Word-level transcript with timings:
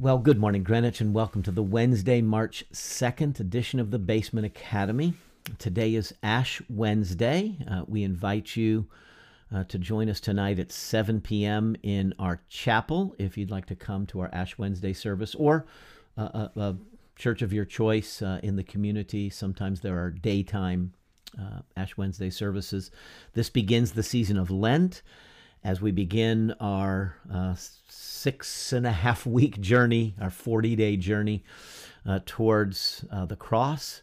Well, 0.00 0.18
good 0.18 0.38
morning, 0.38 0.62
Greenwich, 0.62 1.00
and 1.00 1.12
welcome 1.12 1.42
to 1.42 1.50
the 1.50 1.60
Wednesday, 1.60 2.22
March 2.22 2.64
2nd 2.72 3.40
edition 3.40 3.80
of 3.80 3.90
the 3.90 3.98
Basement 3.98 4.46
Academy. 4.46 5.14
Today 5.58 5.96
is 5.96 6.14
Ash 6.22 6.62
Wednesday. 6.70 7.56
Uh, 7.68 7.82
we 7.88 8.04
invite 8.04 8.54
you 8.54 8.86
uh, 9.52 9.64
to 9.64 9.76
join 9.76 10.08
us 10.08 10.20
tonight 10.20 10.60
at 10.60 10.70
7 10.70 11.20
p.m. 11.20 11.74
in 11.82 12.14
our 12.16 12.40
chapel 12.48 13.16
if 13.18 13.36
you'd 13.36 13.50
like 13.50 13.66
to 13.66 13.74
come 13.74 14.06
to 14.06 14.20
our 14.20 14.30
Ash 14.32 14.56
Wednesday 14.56 14.92
service 14.92 15.34
or 15.34 15.66
uh, 16.16 16.48
a, 16.54 16.60
a, 16.60 16.76
church 17.16 17.42
of 17.42 17.52
your 17.52 17.64
choice 17.64 18.22
uh, 18.22 18.38
in 18.44 18.54
the 18.54 18.62
community. 18.62 19.28
Sometimes 19.28 19.80
there 19.80 19.98
are 19.98 20.12
daytime 20.12 20.92
uh, 21.36 21.62
Ash 21.76 21.96
Wednesday 21.96 22.30
services. 22.30 22.92
This 23.32 23.50
begins 23.50 23.90
the 23.90 24.04
season 24.04 24.38
of 24.38 24.48
Lent 24.48 25.02
as 25.64 25.80
we 25.80 25.90
begin 25.90 26.54
our 26.60 27.16
uh, 27.32 27.54
six 27.88 28.72
and 28.72 28.86
a 28.86 28.92
half 28.92 29.26
week 29.26 29.60
journey, 29.60 30.14
our 30.20 30.30
40 30.30 30.76
day 30.76 30.96
journey 30.96 31.44
uh, 32.06 32.20
towards 32.24 33.04
uh, 33.10 33.26
the 33.26 33.36
cross 33.36 34.02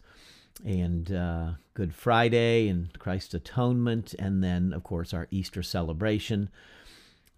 and 0.63 1.11
uh, 1.11 1.51
Good 1.73 1.93
Friday 1.93 2.67
and 2.69 2.97
Christ's 2.97 3.33
atonement, 3.33 4.15
and 4.17 4.43
then, 4.43 4.73
of 4.73 4.83
course, 4.83 5.13
our 5.13 5.27
Easter 5.31 5.61
celebration. 5.61 6.49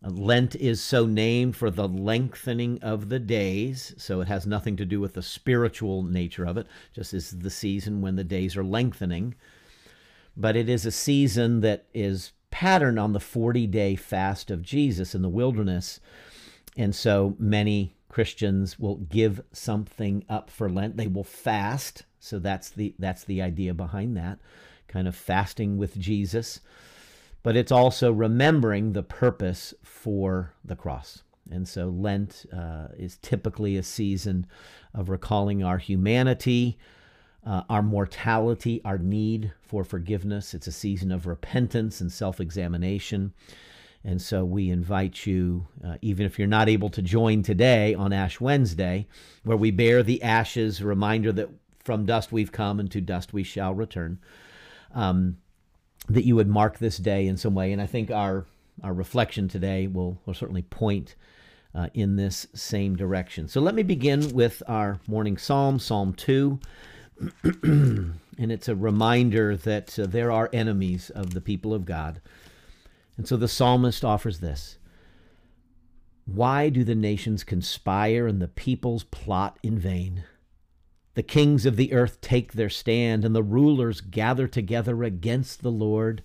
Uh, 0.06 0.09
Lent 0.09 0.56
is 0.56 0.81
so 0.81 1.06
named 1.06 1.56
for 1.56 1.72
the 1.72 1.88
lengthening 1.88 2.80
of 2.84 3.09
the 3.09 3.20
days, 3.20 3.95
so 3.98 4.22
it 4.22 4.28
has 4.28 4.45
nothing 4.45 4.78
to 4.78 4.86
do 4.86 5.00
with 5.00 5.14
the 5.14 5.23
spiritual 5.23 6.04
nature 6.04 6.45
of 6.45 6.58
it, 6.58 6.68
just 6.94 7.14
is 7.14 7.40
the 7.40 7.50
season 7.50 8.02
when 8.02 8.16
the 8.16 8.23
days 8.23 8.56
are 8.56 8.64
lengthening. 8.64 9.34
But 10.36 10.56
it 10.56 10.70
is 10.70 10.86
a 10.86 10.92
season 10.92 11.62
that 11.62 11.86
is 11.95 12.31
patterned 12.52 13.00
on 13.00 13.14
the 13.14 13.20
40 13.20 13.68
day 13.68 13.96
fast 13.96 14.50
of 14.52 14.62
Jesus 14.62 15.14
in 15.14 15.22
the 15.22 15.30
wilderness 15.30 16.00
and 16.78 16.96
so 16.96 17.36
many 17.40 17.96
Christians 18.08 18.80
will 18.80 18.96
give 18.96 19.42
something 19.52 20.23
up 20.30 20.50
for 20.50 20.70
Lent. 20.70 20.96
They 20.96 21.08
will 21.08 21.23
fast. 21.23 22.03
So 22.20 22.40
that's 22.40 22.70
the 22.70 22.95
that's 23.00 23.23
the 23.23 23.42
idea 23.42 23.73
behind 23.73 24.16
that, 24.18 24.40
kind 24.88 25.08
of 25.08 25.16
fasting 25.16 25.78
with 25.78 26.00
Jesus. 26.00 26.62
But 27.44 27.56
it's 27.56 27.72
also 27.72 28.12
remembering 28.12 28.94
the 28.94 29.03
purpose 29.03 29.73
for 29.84 30.53
the 30.64 30.75
cross. 30.75 31.23
And 31.50 31.68
so 31.68 31.90
Lent 31.90 32.45
uh, 32.52 32.88
is 32.98 33.18
typically 33.18 33.78
a 33.78 33.84
season 33.84 34.48
of 34.94 35.09
recalling 35.09 35.64
our 35.64 35.78
humanity, 35.78 36.78
uh, 37.48 37.64
our 37.70 37.81
mortality, 37.81 38.81
our 38.84 38.98
need 38.98 39.53
for 39.62 39.86
forgiveness. 39.86 40.53
It's 40.53 40.67
a 40.67 40.72
season 40.72 41.14
of 41.14 41.26
repentance 41.26 42.02
and 42.02 42.12
self 42.12 42.42
examination. 42.42 43.34
And 44.03 44.22
so 44.22 44.44
we 44.44 44.70
invite 44.70 45.26
you, 45.26 45.68
uh, 45.84 45.95
even 46.02 46.25
if 46.25 46.38
you're 46.38 46.48
not 46.48 46.70
able 46.70 46.90
to 46.90 47.02
join 47.02 47.44
today 47.44 47.94
on 47.94 48.12
Ash 48.12 48.40
Wednesday, 48.40 49.08
where 49.44 49.58
we 49.58 49.72
bear 49.72 50.03
the 50.03 50.22
ashes, 50.22 50.84
reminder 50.84 51.31
that 51.31 51.50
from 51.80 52.06
dust 52.06 52.31
we've 52.31 52.52
come 52.52 52.80
and 52.81 52.92
to 52.92 53.02
dust 53.02 53.34
we 53.34 53.44
shall 53.44 53.73
return, 53.73 54.20
um, 54.94 55.38
that 56.09 56.25
you 56.25 56.36
would 56.36 56.50
mark 56.50 56.78
this 56.78 56.98
day 56.98 57.28
in 57.28 57.38
some 57.38 57.56
way. 57.56 57.72
And 57.72 57.81
I 57.81 57.86
think 57.86 58.12
our, 58.12 58.45
our 58.84 58.94
reflection 58.94 59.48
today 59.48 59.88
will, 59.88 60.20
will 60.25 60.34
certainly 60.34 60.64
point 60.64 61.16
uh, 61.73 61.88
in 61.94 62.18
this 62.18 62.48
same 62.53 62.95
direction. 62.95 63.48
So 63.48 63.62
let 63.62 63.73
me 63.73 63.84
begin 63.84 64.34
with 64.34 64.62
our 64.68 65.00
morning 65.08 65.38
psalm, 65.38 65.80
Psalm 65.80 66.14
2. 66.14 66.59
and 67.64 68.52
it's 68.52 68.68
a 68.68 68.76
reminder 68.76 69.58
that 69.58 69.98
uh, 69.98 70.06
there 70.06 70.32
are 70.32 70.50
enemies 70.54 71.10
of 71.10 71.34
the 71.34 71.42
people 71.42 71.74
of 71.74 71.86
God. 71.86 72.22
And 73.18 73.28
so 73.28 73.36
the 73.36 73.48
psalmist 73.48 74.06
offers 74.06 74.40
this 74.40 74.78
Why 76.26 76.70
do 76.70 76.84
the 76.84 76.96
nations 76.96 77.44
conspire 77.44 78.28
and 78.28 78.42
the 78.42 78.48
peoples 78.48 79.04
plot 79.04 79.58
in 79.64 79.80
vain? 79.80 80.24
The 81.16 81.24
kings 81.24 81.66
of 81.66 81.78
the 81.78 81.94
earth 81.94 82.22
take 82.22 82.54
their 82.54 82.70
stand, 82.70 83.26
and 83.26 83.36
the 83.36 83.42
rulers 83.42 84.02
gather 84.02 84.48
together 84.48 85.04
against 85.04 85.64
the 85.64 85.72
Lord 85.72 86.24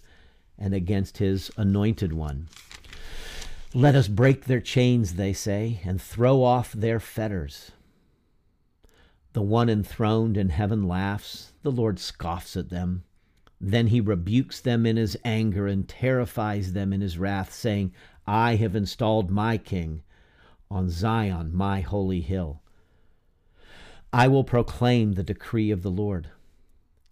and 0.58 0.74
against 0.74 1.16
his 1.16 1.50
anointed 1.56 2.12
one. 2.12 2.48
Let 3.72 3.94
us 3.94 4.06
break 4.06 4.44
their 4.44 4.60
chains, 4.60 5.14
they 5.14 5.32
say, 5.32 5.80
and 5.82 6.00
throw 6.00 6.42
off 6.42 6.72
their 6.72 7.00
fetters. 7.00 7.70
The 9.32 9.42
one 9.42 9.70
enthroned 9.70 10.36
in 10.36 10.50
heaven 10.50 10.86
laughs, 10.86 11.52
the 11.62 11.72
Lord 11.72 11.98
scoffs 11.98 12.56
at 12.56 12.68
them. 12.68 13.04
Then 13.60 13.86
he 13.86 14.00
rebukes 14.00 14.60
them 14.60 14.84
in 14.84 14.96
his 14.96 15.16
anger 15.24 15.66
and 15.66 15.88
terrifies 15.88 16.72
them 16.72 16.92
in 16.92 17.00
his 17.00 17.16
wrath, 17.16 17.52
saying, 17.52 17.92
I 18.26 18.56
have 18.56 18.76
installed 18.76 19.30
my 19.30 19.56
king 19.56 20.02
on 20.70 20.90
Zion, 20.90 21.54
my 21.54 21.80
holy 21.80 22.20
hill. 22.20 22.60
I 24.12 24.28
will 24.28 24.44
proclaim 24.44 25.12
the 25.12 25.22
decree 25.22 25.70
of 25.70 25.82
the 25.82 25.90
Lord. 25.90 26.28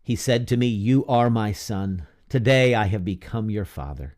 He 0.03 0.17
said 0.17 0.47
to 0.49 0.57
me, 0.57 0.67
You 0.67 1.07
are 1.07 1.31
my 1.31 1.53
son. 1.53 2.07
Today 2.29 2.75
I 2.75 2.87
have 2.87 3.05
become 3.05 3.49
your 3.49 3.65
father. 3.65 4.17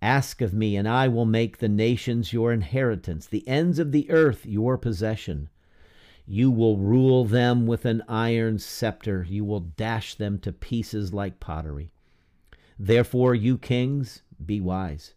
Ask 0.00 0.40
of 0.40 0.52
me, 0.52 0.74
and 0.76 0.88
I 0.88 1.06
will 1.06 1.26
make 1.26 1.58
the 1.58 1.68
nations 1.68 2.32
your 2.32 2.52
inheritance, 2.52 3.26
the 3.26 3.46
ends 3.46 3.78
of 3.78 3.92
the 3.92 4.10
earth 4.10 4.44
your 4.44 4.76
possession. 4.76 5.48
You 6.26 6.50
will 6.50 6.76
rule 6.76 7.24
them 7.24 7.66
with 7.66 7.84
an 7.84 8.02
iron 8.08 8.58
scepter. 8.58 9.26
You 9.28 9.44
will 9.44 9.60
dash 9.60 10.14
them 10.14 10.38
to 10.40 10.52
pieces 10.52 11.12
like 11.12 11.40
pottery. 11.40 11.90
Therefore, 12.78 13.34
you 13.34 13.58
kings, 13.58 14.22
be 14.44 14.60
wise. 14.60 15.14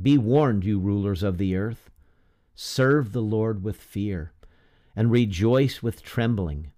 Be 0.00 0.18
warned, 0.18 0.64
you 0.64 0.78
rulers 0.78 1.22
of 1.22 1.38
the 1.38 1.56
earth. 1.56 1.90
Serve 2.54 3.12
the 3.12 3.22
Lord 3.22 3.62
with 3.62 3.76
fear, 3.76 4.32
and 4.94 5.10
rejoice 5.10 5.82
with 5.82 6.02
trembling. 6.02 6.72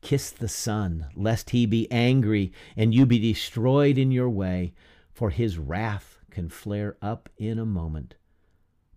Kiss 0.00 0.30
the 0.30 0.48
Son, 0.48 1.06
lest 1.14 1.50
he 1.50 1.66
be 1.66 1.90
angry 1.90 2.52
and 2.76 2.94
you 2.94 3.06
be 3.06 3.18
destroyed 3.18 3.96
in 3.96 4.10
your 4.10 4.28
way, 4.28 4.74
for 5.12 5.30
his 5.30 5.56
wrath 5.56 6.18
can 6.30 6.48
flare 6.48 6.96
up 7.00 7.28
in 7.38 7.58
a 7.58 7.64
moment. 7.64 8.16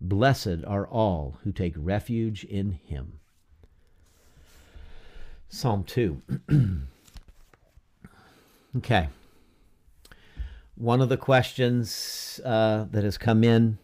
Blessed 0.00 0.64
are 0.66 0.86
all 0.86 1.38
who 1.42 1.52
take 1.52 1.74
refuge 1.76 2.44
in 2.44 2.72
him. 2.72 3.20
Psalm 5.48 5.84
2. 5.84 6.22
okay. 8.76 9.08
One 10.74 11.00
of 11.00 11.08
the 11.08 11.16
questions 11.16 12.40
uh, 12.44 12.86
that 12.90 13.04
has 13.04 13.18
come 13.18 13.42
in 13.42 13.78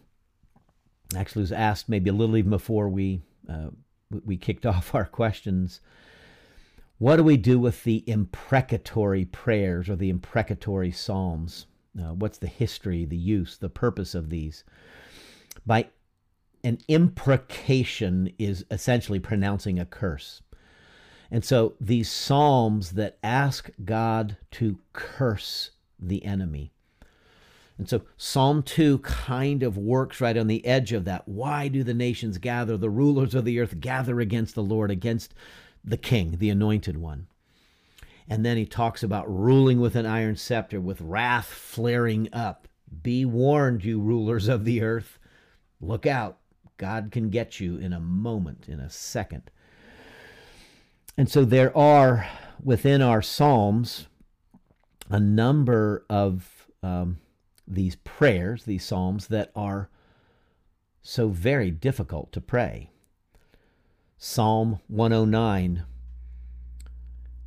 actually 1.15 1.41
was 1.41 1.51
asked 1.51 1.89
maybe 1.89 2.09
a 2.09 2.13
little 2.13 2.37
even 2.37 2.49
before 2.49 2.89
we 2.89 3.21
uh, 3.49 3.69
we 4.23 4.37
kicked 4.37 4.65
off 4.65 4.95
our 4.95 5.05
questions. 5.05 5.81
What 6.97 7.17
do 7.17 7.23
we 7.23 7.35
do 7.35 7.59
with 7.59 7.83
the 7.83 8.03
imprecatory 8.07 9.25
prayers 9.25 9.89
or 9.89 9.95
the 9.95 10.09
imprecatory 10.09 10.91
psalms? 10.91 11.65
Uh, 11.99 12.13
what's 12.13 12.37
the 12.37 12.47
history, 12.47 13.05
the 13.05 13.17
use, 13.17 13.57
the 13.57 13.69
purpose 13.69 14.15
of 14.15 14.29
these? 14.29 14.63
By 15.65 15.87
an 16.63 16.79
imprecation 16.87 18.33
is 18.39 18.65
essentially 18.71 19.19
pronouncing 19.19 19.79
a 19.79 19.85
curse. 19.85 20.41
And 21.31 21.43
so 21.43 21.73
these 21.79 22.09
psalms 22.09 22.91
that 22.91 23.17
ask 23.23 23.69
God 23.83 24.37
to 24.51 24.79
curse 24.93 25.71
the 25.99 26.23
enemy. 26.23 26.71
And 27.77 27.89
so 27.89 28.03
Psalm 28.15 28.63
2 28.63 28.99
kind 28.99 29.61
of 29.61 29.77
works 29.77 30.21
right 30.21 30.37
on 30.37 30.47
the 30.47 30.65
edge 30.65 30.93
of 30.93 31.03
that. 31.05 31.27
Why 31.27 31.67
do 31.67 31.83
the 31.83 31.93
nations 31.93 32.37
gather? 32.37 32.77
The 32.77 32.89
rulers 32.89 33.35
of 33.35 33.43
the 33.43 33.59
earth 33.59 33.79
gather 33.79 34.21
against 34.21 34.55
the 34.55 34.63
Lord, 34.63 34.91
against 34.91 35.33
the 35.83 35.97
king, 35.97 36.37
the 36.37 36.49
anointed 36.49 36.97
one. 36.97 37.27
And 38.27 38.45
then 38.45 38.57
he 38.57 38.65
talks 38.65 39.03
about 39.03 39.31
ruling 39.31 39.79
with 39.79 39.95
an 39.95 40.05
iron 40.05 40.35
scepter, 40.35 40.79
with 40.79 41.01
wrath 41.01 41.47
flaring 41.47 42.29
up. 42.31 42.67
Be 43.03 43.25
warned, 43.25 43.83
you 43.83 43.99
rulers 43.99 44.47
of 44.47 44.63
the 44.63 44.81
earth. 44.81 45.19
Look 45.81 46.05
out. 46.05 46.37
God 46.77 47.09
can 47.11 47.29
get 47.29 47.59
you 47.59 47.77
in 47.77 47.93
a 47.93 47.99
moment, 47.99 48.67
in 48.67 48.79
a 48.79 48.89
second. 48.89 49.51
And 51.17 51.29
so 51.29 51.45
there 51.45 51.75
are 51.77 52.27
within 52.61 53.01
our 53.01 53.21
Psalms 53.21 54.07
a 55.09 55.19
number 55.19 56.05
of 56.09 56.67
um, 56.83 57.19
these 57.67 57.95
prayers, 57.95 58.65
these 58.65 58.83
Psalms, 58.83 59.27
that 59.27 59.51
are 59.55 59.89
so 61.01 61.29
very 61.29 61.71
difficult 61.71 62.31
to 62.31 62.41
pray. 62.41 62.89
Psalm 64.17 64.79
109 64.87 65.85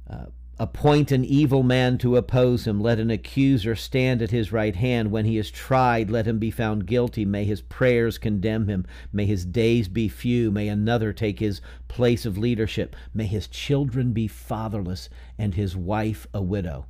uh, 0.09 0.27
Appoint 0.61 1.13
an 1.13 1.25
evil 1.25 1.63
man 1.63 1.99
to 1.99 2.17
oppose 2.17 2.67
him. 2.67 2.81
Let 2.81 2.99
an 2.99 3.11
accuser 3.11 3.77
stand 3.77 4.21
at 4.21 4.33
his 4.33 4.51
right 4.51 4.75
hand. 4.75 5.13
When 5.13 5.25
he 5.25 5.39
is 5.39 5.53
tried, 5.53 6.11
let 6.11 6.27
him 6.27 6.41
be 6.41 6.51
found 6.51 6.87
guilty. 6.87 7.25
May 7.25 7.45
his 7.45 7.61
prayers 7.61 8.19
condemn 8.19 8.67
him. 8.67 8.85
May 9.13 9.27
his 9.27 9.45
days 9.45 9.87
be 9.87 10.09
few. 10.09 10.51
May 10.51 10.67
another 10.67 11.13
take 11.13 11.39
his 11.39 11.61
place 11.87 12.27
of 12.27 12.37
leadership. 12.37 12.97
May 13.15 13.27
his 13.27 13.47
children 13.47 14.13
be 14.13 14.27
fatherless 14.27 15.09
and 15.39 15.55
his 15.55 15.77
wife 15.77 16.27
a 16.35 16.43
widow. 16.43 16.87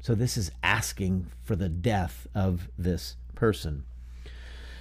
So, 0.00 0.14
this 0.14 0.36
is 0.36 0.50
asking 0.62 1.26
for 1.42 1.54
the 1.54 1.68
death 1.68 2.26
of 2.34 2.68
this 2.76 3.16
person. 3.34 3.84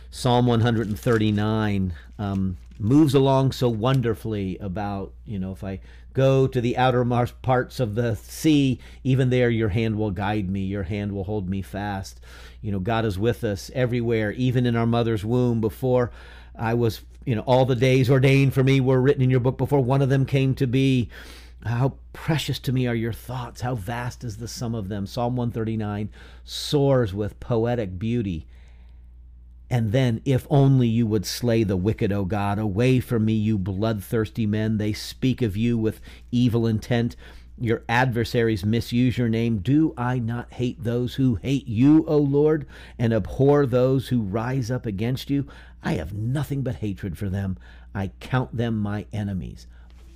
Psalm 0.10 0.46
139 0.48 1.94
um, 2.18 2.58
moves 2.80 3.14
along 3.14 3.52
so 3.52 3.70
wonderfully 3.70 4.58
about, 4.60 5.12
you 5.26 5.40
know, 5.40 5.52
if 5.52 5.64
I 5.64 5.80
go 6.14 6.48
to 6.48 6.62
the 6.62 6.78
outermost 6.78 7.40
parts 7.42 7.80
of 7.80 7.96
the 7.96 8.16
sea, 8.16 8.80
even 9.04 9.30
there 9.30 9.50
your 9.50 9.70
hand 9.70 9.98
will 9.98 10.12
guide 10.12 10.50
me, 10.50 10.62
your 10.62 10.84
hand 10.84 11.12
will 11.12 11.26
hold 11.26 11.50
me 11.50 11.62
fast. 11.62 12.20
You 12.62 12.72
know, 12.72 12.80
God 12.80 13.06
is 13.06 13.20
with 13.20 13.44
us 13.44 13.70
everywhere, 13.74 14.32
even 14.32 14.66
in 14.66 14.76
our 14.76 14.88
mother's 14.88 15.24
womb. 15.24 15.62
Before 15.62 16.12
I 16.56 16.74
was, 16.74 17.02
you 17.26 17.36
know, 17.36 17.44
all 17.44 17.66
the 17.66 17.76
days 17.76 18.10
ordained 18.10 18.54
for 18.54 18.64
me 18.64 18.80
were 18.82 19.02
written 19.02 19.22
in 19.22 19.30
your 19.30 19.40
book 19.40 19.58
before 19.58 19.84
one 19.84 20.02
of 20.02 20.10
them 20.10 20.26
came 20.26 20.56
to 20.56 20.68
be. 20.68 21.10
How 21.66 21.96
precious 22.14 22.60
to 22.60 22.72
me 22.72 22.88
are 22.88 22.96
your 22.96 23.14
thoughts. 23.14 23.62
How 23.62 23.76
vast 23.76 24.24
is 24.24 24.38
the 24.38 24.48
sum 24.48 24.74
of 24.74 24.90
them. 24.90 25.06
Psalm 25.06 25.36
139 25.36 26.10
soars 26.44 27.14
with 27.14 27.40
poetic 27.40 28.00
beauty. 28.00 28.48
And 29.70 29.92
then, 29.92 30.22
if 30.24 30.48
only 30.50 30.88
you 30.88 31.06
would 31.08 31.26
slay 31.26 31.64
the 31.64 31.76
wicked, 31.76 32.12
O 32.12 32.24
God, 32.24 32.58
away 32.58 33.00
from 33.00 33.26
me, 33.26 33.34
you 33.34 33.58
bloodthirsty 33.58 34.46
men. 34.46 34.78
They 34.78 34.94
speak 34.94 35.42
of 35.42 35.58
you 35.58 35.78
with 35.78 36.00
evil 36.32 36.66
intent. 36.66 37.18
Your 37.60 37.84
adversaries 37.90 38.64
misuse 38.64 39.18
your 39.18 39.28
name. 39.28 39.58
Do 39.58 39.94
I 39.98 40.20
not 40.20 40.54
hate 40.54 40.84
those 40.84 41.16
who 41.16 41.36
hate 41.36 41.68
you, 41.68 42.06
O 42.08 42.18
Lord, 42.18 42.66
and 42.98 43.12
abhor 43.12 43.66
those 43.66 44.08
who 44.08 44.22
rise 44.22 44.72
up 44.72 44.86
against 44.86 45.30
you? 45.30 45.48
I 45.84 45.94
have 45.94 46.14
nothing 46.14 46.62
but 46.62 46.76
hatred 46.76 47.18
for 47.18 47.30
them. 47.30 47.58
I 47.94 48.12
count 48.20 48.56
them 48.56 48.78
my 48.78 49.06
enemies. 49.12 49.68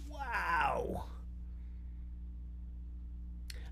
Wow. 0.09 1.06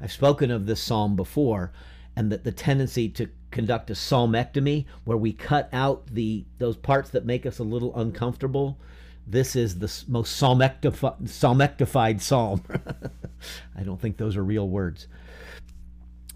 I've 0.01 0.11
spoken 0.11 0.49
of 0.49 0.65
this 0.65 0.81
psalm 0.81 1.15
before, 1.15 1.71
and 2.15 2.31
that 2.31 2.43
the 2.43 2.51
tendency 2.51 3.09
to 3.09 3.29
conduct 3.51 3.89
a 3.89 3.93
psalmectomy 3.93 4.85
where 5.05 5.17
we 5.17 5.33
cut 5.33 5.69
out 5.73 6.07
the 6.07 6.45
those 6.57 6.77
parts 6.77 7.09
that 7.11 7.25
make 7.25 7.45
us 7.45 7.59
a 7.59 7.63
little 7.63 7.95
uncomfortable. 7.95 8.79
This 9.25 9.55
is 9.55 9.79
the 9.79 9.91
most 10.07 10.41
psalmectified, 10.41 11.21
psalmectified 11.23 12.19
psalm. 12.21 12.63
I 13.77 13.83
don't 13.83 14.01
think 14.01 14.17
those 14.17 14.35
are 14.35 14.43
real 14.43 14.67
words. 14.67 15.07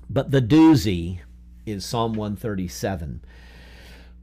But 0.10 0.32
the 0.32 0.42
doozy 0.42 1.20
is 1.66 1.86
Psalm 1.86 2.14
137, 2.14 3.22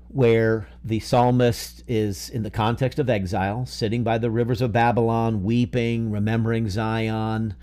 where 0.08 0.68
the 0.84 1.00
psalmist 1.00 1.82
is 1.88 2.30
in 2.30 2.42
the 2.42 2.50
context 2.50 2.98
of 2.98 3.10
exile, 3.10 3.66
sitting 3.66 4.04
by 4.04 4.18
the 4.18 4.30
rivers 4.30 4.60
of 4.60 4.72
Babylon, 4.72 5.42
weeping, 5.42 6.10
remembering 6.12 6.68
Zion, 6.68 7.54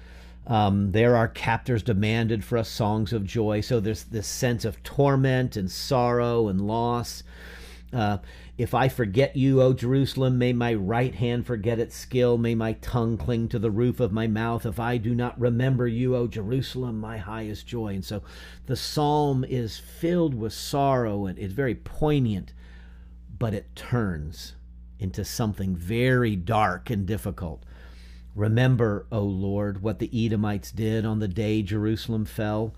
um, 0.47 0.93
there 0.93 1.15
are 1.15 1.27
captors 1.27 1.83
demanded 1.83 2.43
for 2.43 2.57
us 2.57 2.69
songs 2.69 3.11
of 3.11 3.25
joy. 3.25 3.59
So 3.59 3.81
there's 3.81 4.05
this 4.05 4.27
sense 4.27 4.63
of 4.63 4.81
torment 4.81 5.57
and 5.57 5.69
sorrow 5.69 6.47
and 6.47 6.61
loss. 6.61 7.23
Uh, 7.91 8.19
if 8.57 8.73
I 8.73 8.87
forget 8.87 9.35
you, 9.35 9.61
O 9.61 9.73
Jerusalem, 9.73 10.37
may 10.37 10.53
my 10.53 10.73
right 10.73 11.13
hand 11.13 11.45
forget 11.45 11.79
its 11.79 11.95
skill, 11.95 12.37
may 12.37 12.55
my 12.55 12.73
tongue 12.73 13.17
cling 13.17 13.49
to 13.49 13.59
the 13.59 13.69
roof 13.69 13.99
of 13.99 14.11
my 14.11 14.25
mouth. 14.27 14.65
If 14.65 14.79
I 14.79 14.97
do 14.97 15.13
not 15.13 15.39
remember 15.39 15.85
you, 15.85 16.15
O 16.15 16.27
Jerusalem, 16.27 16.97
my 16.97 17.17
highest 17.17 17.67
joy. 17.67 17.93
And 17.95 18.03
so 18.03 18.23
the 18.65 18.75
psalm 18.75 19.43
is 19.43 19.77
filled 19.77 20.33
with 20.33 20.53
sorrow 20.53 21.25
and 21.27 21.37
it's 21.37 21.53
very 21.53 21.75
poignant, 21.75 22.53
but 23.37 23.53
it 23.53 23.75
turns 23.75 24.55
into 24.97 25.23
something 25.23 25.75
very 25.75 26.35
dark 26.35 26.89
and 26.89 27.05
difficult. 27.05 27.63
Remember, 28.37 29.07
O 29.11 29.21
Lord, 29.21 29.81
what 29.81 29.97
the 29.97 30.11
Edomites 30.13 30.71
did 30.71 31.05
on 31.05 31.17
the 31.17 31.27
day 31.27 31.63
Jerusalem 31.63 32.23
fell. 32.23 32.75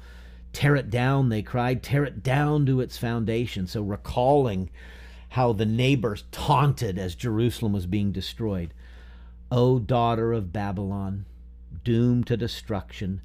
Tear 0.53 0.77
it 0.77 0.89
down, 0.89 1.27
they 1.27 1.41
cried, 1.41 1.83
tear 1.83 2.05
it 2.05 2.23
down 2.23 2.65
to 2.65 2.79
its 2.79 2.97
foundation. 2.97 3.67
So, 3.67 3.81
recalling 3.81 4.69
how 5.29 5.51
the 5.51 5.65
neighbors 5.65 6.23
taunted 6.31 6.97
as 6.97 7.13
Jerusalem 7.13 7.73
was 7.73 7.85
being 7.85 8.13
destroyed. 8.13 8.73
O 9.51 9.79
daughter 9.79 10.31
of 10.31 10.53
Babylon, 10.53 11.25
doomed 11.83 12.27
to 12.27 12.37
destruction, 12.37 13.21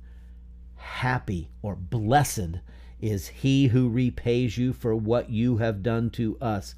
happy 0.75 1.51
or 1.63 1.77
blessed 1.77 2.59
is 3.01 3.29
he 3.29 3.69
who 3.69 3.89
repays 3.89 4.59
you 4.59 4.73
for 4.73 4.97
what 4.97 5.31
you 5.31 5.59
have 5.59 5.85
done 5.85 6.11
to 6.11 6.37
us. 6.41 6.75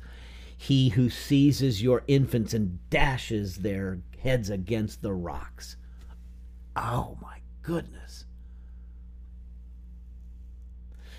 He 0.54 0.90
who 0.90 1.08
seizes 1.08 1.82
your 1.82 2.02
infants 2.06 2.52
and 2.52 2.78
dashes 2.90 3.58
their 3.58 4.00
heads 4.22 4.50
against 4.50 5.02
the 5.02 5.12
rocks. 5.12 5.76
Oh 6.74 7.16
my 7.22 7.38
goodness. 7.62 8.26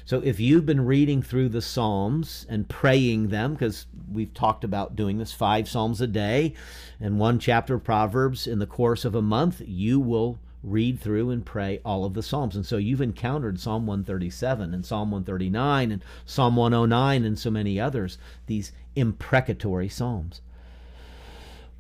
So, 0.08 0.22
if 0.22 0.40
you've 0.40 0.66
been 0.66 0.86
reading 0.86 1.22
through 1.22 1.50
the 1.50 1.62
Psalms 1.62 2.46
and 2.48 2.70
praying 2.70 3.28
them, 3.28 3.54
because 3.54 3.88
we've 4.10 4.34
talked 4.34 4.64
about 4.64 4.96
doing 4.96 5.18
this 5.18 5.34
five 5.34 5.68
Psalms 5.68 6.00
a 6.00 6.08
day 6.08 6.54
and 6.98 7.20
one 7.20 7.40
chapter 7.40 7.76
of 7.76 7.84
Proverbs 7.84 8.48
in 8.48 8.60
the 8.60 8.66
course 8.66 9.04
of 9.04 9.16
a 9.16 9.22
month, 9.22 9.62
you 9.66 10.00
will 10.00 10.40
read 10.64 11.02
through 11.02 11.30
and 11.30 11.46
pray 11.46 11.82
all 11.84 12.06
of 12.06 12.14
the 12.14 12.24
Psalms. 12.24 12.56
And 12.56 12.66
so 12.66 12.78
you've 12.78 13.02
encountered 13.02 13.60
Psalm 13.60 13.86
137 13.86 14.74
and 14.74 14.86
Psalm 14.86 15.12
139 15.12 15.92
and 15.92 16.04
Psalm 16.26 16.56
109 16.56 17.26
and 17.26 17.38
so 17.38 17.52
many 17.52 17.78
others, 17.78 18.18
these 18.46 18.72
imprecatory 18.96 19.90
Psalms. 19.90 20.42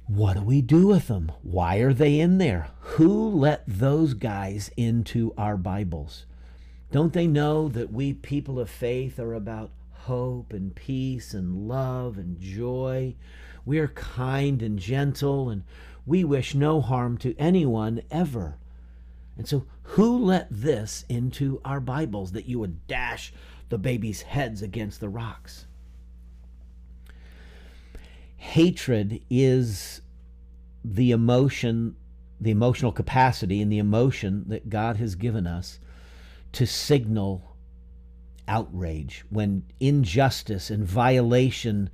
What 0.07 0.35
do 0.35 0.41
we 0.41 0.61
do 0.61 0.87
with 0.87 1.09
them? 1.09 1.33
Why 1.41 1.79
are 1.79 1.93
they 1.93 2.21
in 2.21 2.37
there? 2.37 2.69
Who 2.79 3.27
let 3.29 3.63
those 3.67 4.13
guys 4.13 4.71
into 4.77 5.33
our 5.37 5.57
Bibles? 5.57 6.25
Don't 6.93 7.11
they 7.11 7.27
know 7.27 7.67
that 7.67 7.91
we 7.91 8.13
people 8.13 8.57
of 8.57 8.69
faith 8.69 9.19
are 9.19 9.33
about 9.33 9.71
hope 9.91 10.53
and 10.53 10.73
peace 10.73 11.33
and 11.33 11.67
love 11.67 12.17
and 12.17 12.39
joy? 12.39 13.15
We 13.65 13.79
are 13.79 13.89
kind 13.89 14.61
and 14.61 14.79
gentle 14.79 15.49
and 15.49 15.65
we 16.05 16.23
wish 16.23 16.55
no 16.55 16.79
harm 16.79 17.17
to 17.17 17.35
anyone 17.37 18.01
ever. 18.09 18.55
And 19.37 19.45
so, 19.45 19.65
who 19.83 20.17
let 20.17 20.47
this 20.49 21.03
into 21.09 21.59
our 21.65 21.81
Bibles 21.81 22.31
that 22.31 22.47
you 22.47 22.59
would 22.59 22.87
dash 22.87 23.33
the 23.67 23.77
baby's 23.77 24.21
heads 24.21 24.61
against 24.61 25.01
the 25.01 25.09
rocks? 25.09 25.66
Hatred 28.37 29.21
is 29.29 30.01
the 30.83 31.11
emotion, 31.11 31.95
the 32.39 32.51
emotional 32.51 32.91
capacity 32.91 33.61
and 33.61 33.71
the 33.71 33.79
emotion 33.79 34.45
that 34.47 34.69
God 34.69 34.97
has 34.97 35.15
given 35.15 35.45
us 35.45 35.79
to 36.53 36.65
signal 36.65 37.55
outrage 38.47 39.25
when 39.29 39.63
injustice 39.79 40.69
and 40.69 40.85
violation 40.85 41.89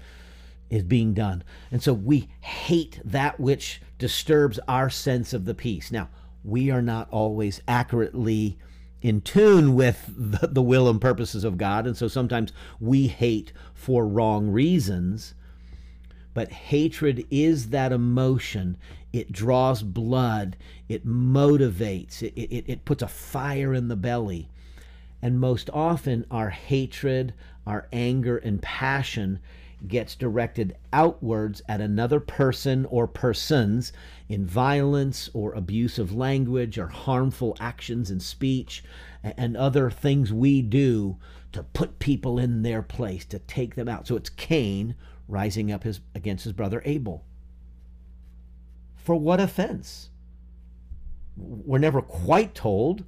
is 0.69 0.83
being 0.83 1.13
done. 1.13 1.43
And 1.71 1.81
so 1.81 1.93
we 1.93 2.29
hate 2.41 2.99
that 3.03 3.39
which 3.39 3.81
disturbs 3.97 4.59
our 4.67 4.89
sense 4.89 5.33
of 5.33 5.45
the 5.45 5.55
peace. 5.55 5.91
Now, 5.91 6.09
we 6.43 6.69
are 6.69 6.81
not 6.81 7.09
always 7.09 7.61
accurately 7.67 8.57
in 9.01 9.21
tune 9.21 9.75
with 9.75 10.09
the, 10.15 10.47
the 10.47 10.61
will 10.61 10.89
and 10.89 10.99
purposes 10.99 11.43
of 11.43 11.57
God. 11.57 11.85
And 11.85 11.95
so 11.95 12.07
sometimes 12.07 12.53
we 12.79 13.07
hate 13.07 13.53
for 13.73 14.07
wrong 14.07 14.49
reasons. 14.49 15.35
But 16.33 16.51
hatred 16.51 17.25
is 17.29 17.69
that 17.69 17.91
emotion. 17.91 18.77
It 19.11 19.31
draws 19.31 19.83
blood, 19.83 20.57
it 20.89 21.05
motivates, 21.05 22.23
it, 22.23 22.33
it, 22.35 22.65
it 22.67 22.85
puts 22.85 23.03
a 23.03 23.07
fire 23.07 23.73
in 23.73 23.87
the 23.87 23.95
belly. 23.95 24.49
And 25.21 25.39
most 25.39 25.69
often, 25.71 26.25
our 26.31 26.49
hatred, 26.49 27.33
our 27.65 27.87
anger, 27.93 28.37
and 28.37 28.61
passion 28.61 29.39
gets 29.87 30.15
directed 30.15 30.75
outwards 30.91 31.61
at 31.67 31.81
another 31.81 32.19
person 32.19 32.85
or 32.85 33.05
persons 33.05 33.93
in 34.29 34.45
violence 34.45 35.29
or 35.33 35.53
abusive 35.53 36.13
language 36.13 36.77
or 36.77 36.87
harmful 36.87 37.55
actions 37.59 38.09
and 38.09 38.21
speech 38.21 38.83
and 39.23 39.55
other 39.55 39.91
things 39.91 40.33
we 40.33 40.61
do 40.61 41.17
to 41.51 41.63
put 41.63 41.99
people 41.99 42.39
in 42.39 42.63
their 42.63 42.81
place, 42.81 43.25
to 43.25 43.39
take 43.39 43.75
them 43.75 43.87
out. 43.87 44.07
So 44.07 44.15
it's 44.15 44.29
Cain 44.29 44.95
rising 45.27 45.71
up 45.71 45.83
his, 45.83 46.01
against 46.15 46.43
his 46.43 46.53
brother 46.53 46.81
Abel. 46.85 47.25
For 48.95 49.15
what 49.15 49.39
offense? 49.39 50.09
We're 51.35 51.79
never 51.79 52.01
quite 52.01 52.55
told. 52.55 53.03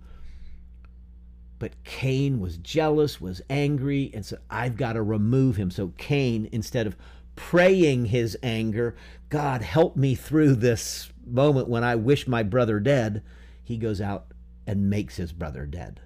But 1.58 1.84
Cain 1.84 2.42
was 2.42 2.58
jealous, 2.58 3.22
was 3.22 3.42
angry, 3.50 4.12
and 4.14 4.26
said, 4.26 4.40
I've 4.50 4.76
got 4.76 4.94
to 4.94 5.02
remove 5.02 5.56
him. 5.56 5.72
So 5.72 5.94
Cain, 5.98 6.50
instead 6.52 6.86
of 6.86 6.98
praying 7.36 8.06
his 8.06 8.38
anger, 8.44 8.96
God, 9.30 9.62
help 9.62 9.96
me 9.96 10.16
through 10.16 10.56
this 10.56 11.10
moment 11.26 11.70
when 11.70 11.84
I 11.84 11.96
wish 11.96 12.28
my 12.28 12.44
brother 12.44 12.80
dead, 12.80 13.24
he 13.64 13.78
goes 13.78 14.02
out 14.02 14.28
and 14.68 14.90
makes 14.90 15.16
his 15.16 15.32
brother 15.32 15.66
dead. 15.66 16.02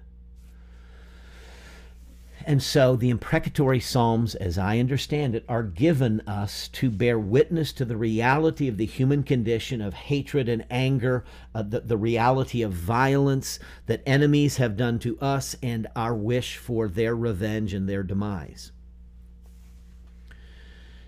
And 2.46 2.62
so 2.62 2.96
the 2.96 3.10
imprecatory 3.10 3.80
Psalms, 3.80 4.34
as 4.34 4.56
I 4.56 4.78
understand 4.78 5.34
it, 5.34 5.44
are 5.48 5.62
given 5.62 6.20
us 6.26 6.68
to 6.68 6.90
bear 6.90 7.18
witness 7.18 7.72
to 7.74 7.84
the 7.84 7.96
reality 7.96 8.66
of 8.66 8.78
the 8.78 8.86
human 8.86 9.22
condition 9.22 9.80
of 9.80 9.92
hatred 9.94 10.48
and 10.48 10.64
anger, 10.70 11.24
uh, 11.54 11.62
the, 11.62 11.80
the 11.80 11.98
reality 11.98 12.62
of 12.62 12.72
violence 12.72 13.58
that 13.86 14.02
enemies 14.06 14.56
have 14.56 14.76
done 14.76 14.98
to 15.00 15.18
us, 15.20 15.54
and 15.62 15.86
our 15.94 16.14
wish 16.14 16.56
for 16.56 16.88
their 16.88 17.14
revenge 17.14 17.74
and 17.74 17.88
their 17.88 18.02
demise. 18.02 18.72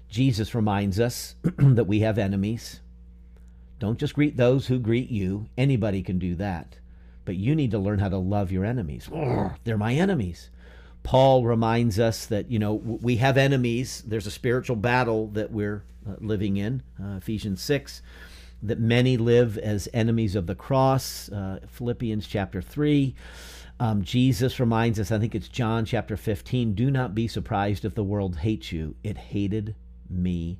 Jesus 0.08 0.54
reminds 0.54 1.00
us 1.00 1.36
that 1.56 1.86
we 1.86 2.00
have 2.00 2.18
enemies. 2.18 2.80
Don't 3.78 3.98
just 3.98 4.14
greet 4.14 4.36
those 4.36 4.66
who 4.66 4.78
greet 4.78 5.10
you. 5.10 5.48
Anybody 5.56 6.02
can 6.02 6.18
do 6.18 6.34
that. 6.34 6.76
But 7.24 7.36
you 7.36 7.54
need 7.54 7.70
to 7.70 7.78
learn 7.78 8.00
how 8.00 8.10
to 8.10 8.18
love 8.18 8.52
your 8.52 8.64
enemies. 8.64 9.08
They're 9.64 9.78
my 9.78 9.94
enemies. 9.94 10.50
Paul 11.02 11.44
reminds 11.44 11.98
us 11.98 12.26
that, 12.26 12.50
you 12.50 12.58
know, 12.58 12.74
we 12.74 13.16
have 13.16 13.36
enemies. 13.36 14.02
There's 14.06 14.26
a 14.26 14.30
spiritual 14.30 14.76
battle 14.76 15.28
that 15.28 15.50
we're 15.50 15.84
uh, 16.08 16.14
living 16.20 16.56
in, 16.56 16.82
uh, 17.02 17.16
Ephesians 17.16 17.60
6, 17.62 18.02
that 18.62 18.78
many 18.78 19.16
live 19.16 19.58
as 19.58 19.88
enemies 19.92 20.36
of 20.36 20.46
the 20.46 20.54
cross, 20.54 21.28
uh, 21.30 21.60
Philippians 21.68 22.26
chapter 22.26 22.62
3. 22.62 23.14
Um, 23.80 24.02
Jesus 24.02 24.60
reminds 24.60 25.00
us, 25.00 25.10
I 25.10 25.18
think 25.18 25.34
it's 25.34 25.48
John 25.48 25.84
chapter 25.84 26.16
15, 26.16 26.74
do 26.74 26.90
not 26.90 27.14
be 27.14 27.26
surprised 27.26 27.84
if 27.84 27.94
the 27.94 28.04
world 28.04 28.36
hates 28.36 28.70
you. 28.70 28.94
It 29.02 29.18
hated 29.18 29.74
me 30.08 30.58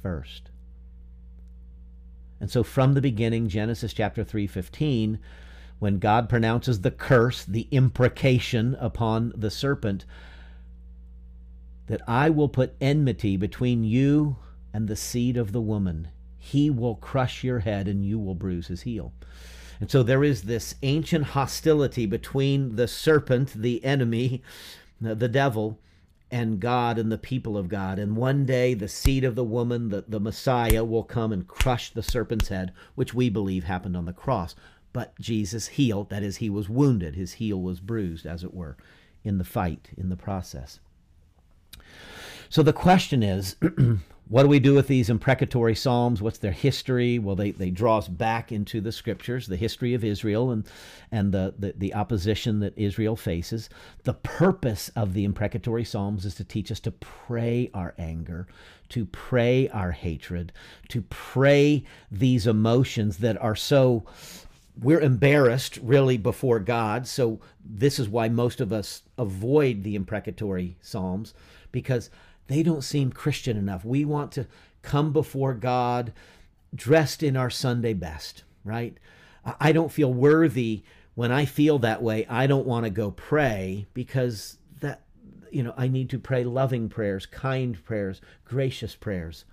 first. 0.00 0.50
And 2.40 2.50
so 2.50 2.62
from 2.62 2.94
the 2.94 3.00
beginning, 3.00 3.48
Genesis 3.48 3.92
chapter 3.92 4.22
3:15, 4.22 5.18
when 5.78 5.98
God 5.98 6.28
pronounces 6.28 6.80
the 6.80 6.90
curse, 6.90 7.44
the 7.44 7.68
imprecation 7.70 8.76
upon 8.80 9.32
the 9.36 9.50
serpent, 9.50 10.04
that 11.86 12.00
I 12.08 12.30
will 12.30 12.48
put 12.48 12.74
enmity 12.80 13.36
between 13.36 13.84
you 13.84 14.36
and 14.72 14.88
the 14.88 14.96
seed 14.96 15.36
of 15.36 15.52
the 15.52 15.60
woman. 15.60 16.08
He 16.38 16.70
will 16.70 16.96
crush 16.96 17.44
your 17.44 17.60
head 17.60 17.88
and 17.88 18.04
you 18.04 18.18
will 18.18 18.34
bruise 18.34 18.68
his 18.68 18.82
heel. 18.82 19.12
And 19.80 19.90
so 19.90 20.02
there 20.02 20.24
is 20.24 20.42
this 20.42 20.74
ancient 20.82 21.24
hostility 21.26 22.06
between 22.06 22.76
the 22.76 22.88
serpent, 22.88 23.52
the 23.54 23.84
enemy, 23.84 24.42
the 25.00 25.28
devil, 25.28 25.78
and 26.30 26.58
God 26.58 26.98
and 26.98 27.12
the 27.12 27.18
people 27.18 27.56
of 27.56 27.68
God. 27.68 27.98
And 27.98 28.16
one 28.16 28.44
day 28.44 28.74
the 28.74 28.88
seed 28.88 29.22
of 29.22 29.34
the 29.34 29.44
woman, 29.44 29.90
the, 29.90 30.04
the 30.08 30.18
Messiah, 30.18 30.84
will 30.84 31.04
come 31.04 31.32
and 31.32 31.46
crush 31.46 31.90
the 31.90 32.02
serpent's 32.02 32.48
head, 32.48 32.72
which 32.94 33.14
we 33.14 33.28
believe 33.28 33.64
happened 33.64 33.96
on 33.96 34.06
the 34.06 34.12
cross. 34.12 34.54
But 34.96 35.20
Jesus 35.20 35.66
healed, 35.66 36.08
that 36.08 36.22
is, 36.22 36.38
he 36.38 36.48
was 36.48 36.70
wounded. 36.70 37.16
His 37.16 37.34
heel 37.34 37.60
was 37.60 37.80
bruised, 37.80 38.24
as 38.24 38.42
it 38.42 38.54
were, 38.54 38.78
in 39.24 39.36
the 39.36 39.44
fight, 39.44 39.90
in 39.94 40.08
the 40.08 40.16
process. 40.16 40.80
So 42.48 42.62
the 42.62 42.72
question 42.72 43.22
is 43.22 43.56
what 44.28 44.44
do 44.44 44.48
we 44.48 44.58
do 44.58 44.72
with 44.72 44.86
these 44.86 45.10
imprecatory 45.10 45.74
psalms? 45.74 46.22
What's 46.22 46.38
their 46.38 46.50
history? 46.50 47.18
Well, 47.18 47.36
they, 47.36 47.50
they 47.50 47.68
draw 47.68 47.98
us 47.98 48.08
back 48.08 48.50
into 48.50 48.80
the 48.80 48.90
scriptures, 48.90 49.46
the 49.46 49.56
history 49.56 49.92
of 49.92 50.02
Israel 50.02 50.50
and, 50.50 50.66
and 51.12 51.30
the, 51.30 51.52
the, 51.58 51.74
the 51.76 51.92
opposition 51.92 52.60
that 52.60 52.72
Israel 52.78 53.16
faces. 53.16 53.68
The 54.04 54.14
purpose 54.14 54.88
of 54.96 55.12
the 55.12 55.24
imprecatory 55.24 55.84
psalms 55.84 56.24
is 56.24 56.36
to 56.36 56.44
teach 56.44 56.72
us 56.72 56.80
to 56.80 56.90
pray 56.90 57.70
our 57.74 57.92
anger, 57.98 58.46
to 58.88 59.04
pray 59.04 59.68
our 59.68 59.92
hatred, 59.92 60.54
to 60.88 61.02
pray 61.02 61.84
these 62.10 62.46
emotions 62.46 63.18
that 63.18 63.36
are 63.42 63.56
so 63.56 64.06
we're 64.80 65.00
embarrassed 65.00 65.78
really 65.82 66.18
before 66.18 66.60
God. 66.60 67.06
So 67.06 67.40
this 67.64 67.98
is 67.98 68.08
why 68.08 68.28
most 68.28 68.60
of 68.60 68.72
us 68.72 69.02
avoid 69.16 69.82
the 69.82 69.94
imprecatory 69.94 70.76
psalms 70.80 71.34
because 71.72 72.10
they 72.46 72.62
don't 72.62 72.84
seem 72.84 73.10
Christian 73.10 73.56
enough. 73.56 73.84
We 73.84 74.04
want 74.04 74.32
to 74.32 74.46
come 74.82 75.12
before 75.12 75.54
God 75.54 76.12
dressed 76.74 77.22
in 77.22 77.36
our 77.36 77.50
Sunday 77.50 77.94
best, 77.94 78.44
right? 78.64 78.96
I 79.60 79.72
don't 79.72 79.92
feel 79.92 80.12
worthy 80.12 80.82
when 81.14 81.32
I 81.32 81.44
feel 81.44 81.78
that 81.80 82.02
way. 82.02 82.26
I 82.28 82.46
don't 82.46 82.66
want 82.66 82.84
to 82.84 82.90
go 82.90 83.10
pray 83.10 83.86
because 83.94 84.58
that, 84.80 85.02
you 85.50 85.62
know, 85.62 85.74
I 85.76 85.88
need 85.88 86.10
to 86.10 86.18
pray 86.18 86.44
loving 86.44 86.88
prayers, 86.88 87.26
kind 87.26 87.82
prayers, 87.84 88.20
gracious 88.44 88.94
prayers. 88.94 89.44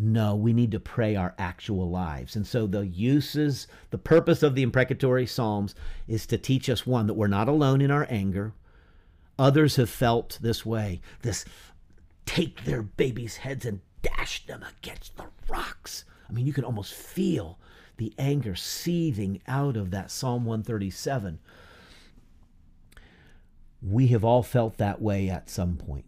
No, 0.00 0.36
we 0.36 0.52
need 0.52 0.70
to 0.70 0.80
pray 0.80 1.16
our 1.16 1.34
actual 1.38 1.90
lives. 1.90 2.36
And 2.36 2.46
so 2.46 2.68
the 2.68 2.86
uses, 2.86 3.66
the 3.90 3.98
purpose 3.98 4.44
of 4.44 4.54
the 4.54 4.62
imprecatory 4.62 5.26
Psalms 5.26 5.74
is 6.06 6.24
to 6.26 6.38
teach 6.38 6.70
us 6.70 6.86
one, 6.86 7.08
that 7.08 7.14
we're 7.14 7.26
not 7.26 7.48
alone 7.48 7.80
in 7.80 7.90
our 7.90 8.06
anger. 8.08 8.52
Others 9.40 9.74
have 9.74 9.90
felt 9.90 10.38
this 10.40 10.64
way, 10.64 11.00
this 11.22 11.44
take 12.26 12.64
their 12.64 12.82
babies' 12.82 13.38
heads 13.38 13.66
and 13.66 13.80
dash 14.02 14.46
them 14.46 14.64
against 14.78 15.16
the 15.16 15.26
rocks. 15.48 16.04
I 16.28 16.32
mean, 16.32 16.46
you 16.46 16.52
can 16.52 16.64
almost 16.64 16.94
feel 16.94 17.58
the 17.96 18.12
anger 18.18 18.54
seething 18.54 19.40
out 19.48 19.76
of 19.76 19.90
that 19.90 20.12
Psalm 20.12 20.44
137. 20.44 21.40
We 23.82 24.08
have 24.08 24.24
all 24.24 24.44
felt 24.44 24.76
that 24.76 25.02
way 25.02 25.28
at 25.28 25.50
some 25.50 25.76
point. 25.76 26.07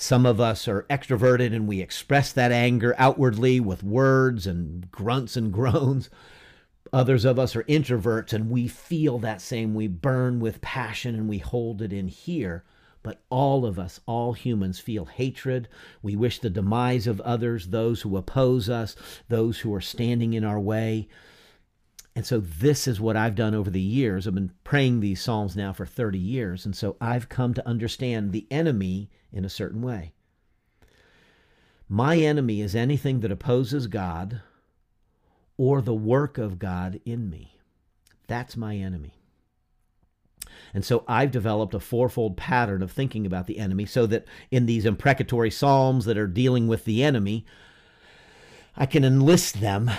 Some 0.00 0.26
of 0.26 0.40
us 0.40 0.68
are 0.68 0.86
extroverted 0.88 1.52
and 1.52 1.66
we 1.66 1.80
express 1.80 2.32
that 2.32 2.52
anger 2.52 2.94
outwardly 2.98 3.58
with 3.58 3.82
words 3.82 4.46
and 4.46 4.88
grunts 4.92 5.36
and 5.36 5.52
groans. 5.52 6.08
Others 6.92 7.24
of 7.24 7.36
us 7.36 7.56
are 7.56 7.64
introverts 7.64 8.32
and 8.32 8.48
we 8.48 8.68
feel 8.68 9.18
that 9.18 9.40
same. 9.40 9.74
We 9.74 9.88
burn 9.88 10.38
with 10.38 10.60
passion 10.60 11.16
and 11.16 11.28
we 11.28 11.38
hold 11.38 11.82
it 11.82 11.92
in 11.92 12.06
here. 12.06 12.62
But 13.02 13.22
all 13.28 13.66
of 13.66 13.76
us, 13.76 13.98
all 14.06 14.34
humans, 14.34 14.78
feel 14.78 15.06
hatred. 15.06 15.66
We 16.00 16.14
wish 16.14 16.38
the 16.38 16.48
demise 16.48 17.08
of 17.08 17.20
others, 17.22 17.68
those 17.68 18.02
who 18.02 18.16
oppose 18.16 18.68
us, 18.68 18.94
those 19.28 19.58
who 19.60 19.74
are 19.74 19.80
standing 19.80 20.32
in 20.32 20.44
our 20.44 20.60
way. 20.60 21.08
And 22.16 22.26
so, 22.26 22.40
this 22.40 22.88
is 22.88 23.00
what 23.00 23.16
I've 23.16 23.34
done 23.34 23.54
over 23.54 23.70
the 23.70 23.80
years. 23.80 24.26
I've 24.26 24.34
been 24.34 24.52
praying 24.64 25.00
these 25.00 25.22
Psalms 25.22 25.54
now 25.54 25.72
for 25.72 25.86
30 25.86 26.18
years. 26.18 26.64
And 26.66 26.74
so, 26.74 26.96
I've 27.00 27.28
come 27.28 27.54
to 27.54 27.68
understand 27.68 28.32
the 28.32 28.46
enemy 28.50 29.10
in 29.32 29.44
a 29.44 29.50
certain 29.50 29.82
way. 29.82 30.12
My 31.88 32.16
enemy 32.18 32.60
is 32.60 32.74
anything 32.74 33.20
that 33.20 33.32
opposes 33.32 33.86
God 33.86 34.42
or 35.56 35.80
the 35.80 35.94
work 35.94 36.38
of 36.38 36.58
God 36.58 37.00
in 37.04 37.30
me. 37.30 37.58
That's 38.26 38.56
my 38.56 38.76
enemy. 38.76 39.14
And 40.74 40.84
so 40.84 41.04
I've 41.08 41.30
developed 41.30 41.74
a 41.74 41.80
fourfold 41.80 42.36
pattern 42.36 42.82
of 42.82 42.92
thinking 42.92 43.24
about 43.26 43.46
the 43.46 43.58
enemy 43.58 43.86
so 43.86 44.06
that 44.06 44.26
in 44.50 44.66
these 44.66 44.84
imprecatory 44.84 45.50
psalms 45.50 46.04
that 46.04 46.18
are 46.18 46.26
dealing 46.26 46.68
with 46.68 46.84
the 46.84 47.02
enemy, 47.02 47.46
I 48.78 48.86
can 48.86 49.04
enlist 49.04 49.60
them 49.60 49.90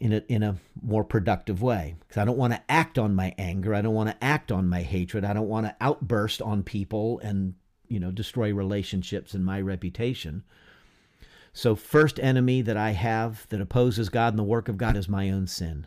in 0.00 0.14
a, 0.14 0.22
in 0.26 0.42
a 0.42 0.56
more 0.82 1.04
productive 1.04 1.60
way. 1.60 1.96
Because 2.00 2.16
I 2.16 2.24
don't 2.24 2.38
want 2.38 2.54
to 2.54 2.62
act 2.68 2.98
on 2.98 3.14
my 3.14 3.34
anger. 3.36 3.74
I 3.74 3.82
don't 3.82 3.94
want 3.94 4.08
to 4.08 4.24
act 4.24 4.50
on 4.50 4.68
my 4.68 4.80
hatred. 4.80 5.24
I 5.24 5.34
don't 5.34 5.48
want 5.48 5.66
to 5.66 5.76
outburst 5.82 6.40
on 6.40 6.62
people 6.62 7.20
and, 7.20 7.54
you 7.88 8.00
know, 8.00 8.10
destroy 8.10 8.54
relationships 8.54 9.34
and 9.34 9.44
my 9.44 9.60
reputation. 9.60 10.44
So, 11.52 11.76
first 11.76 12.18
enemy 12.18 12.62
that 12.62 12.78
I 12.78 12.92
have 12.92 13.46
that 13.50 13.60
opposes 13.60 14.08
God 14.08 14.32
and 14.32 14.38
the 14.38 14.44
work 14.44 14.70
of 14.70 14.78
God 14.78 14.96
is 14.96 15.08
my 15.08 15.30
own 15.30 15.46
sin 15.46 15.86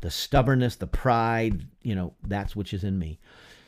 the 0.00 0.10
stubbornness, 0.10 0.76
the 0.76 0.86
pride, 0.86 1.66
you 1.82 1.94
know, 1.94 2.14
that's 2.26 2.54
which 2.54 2.72
is 2.72 2.84
in 2.84 2.98
me. 2.98 3.18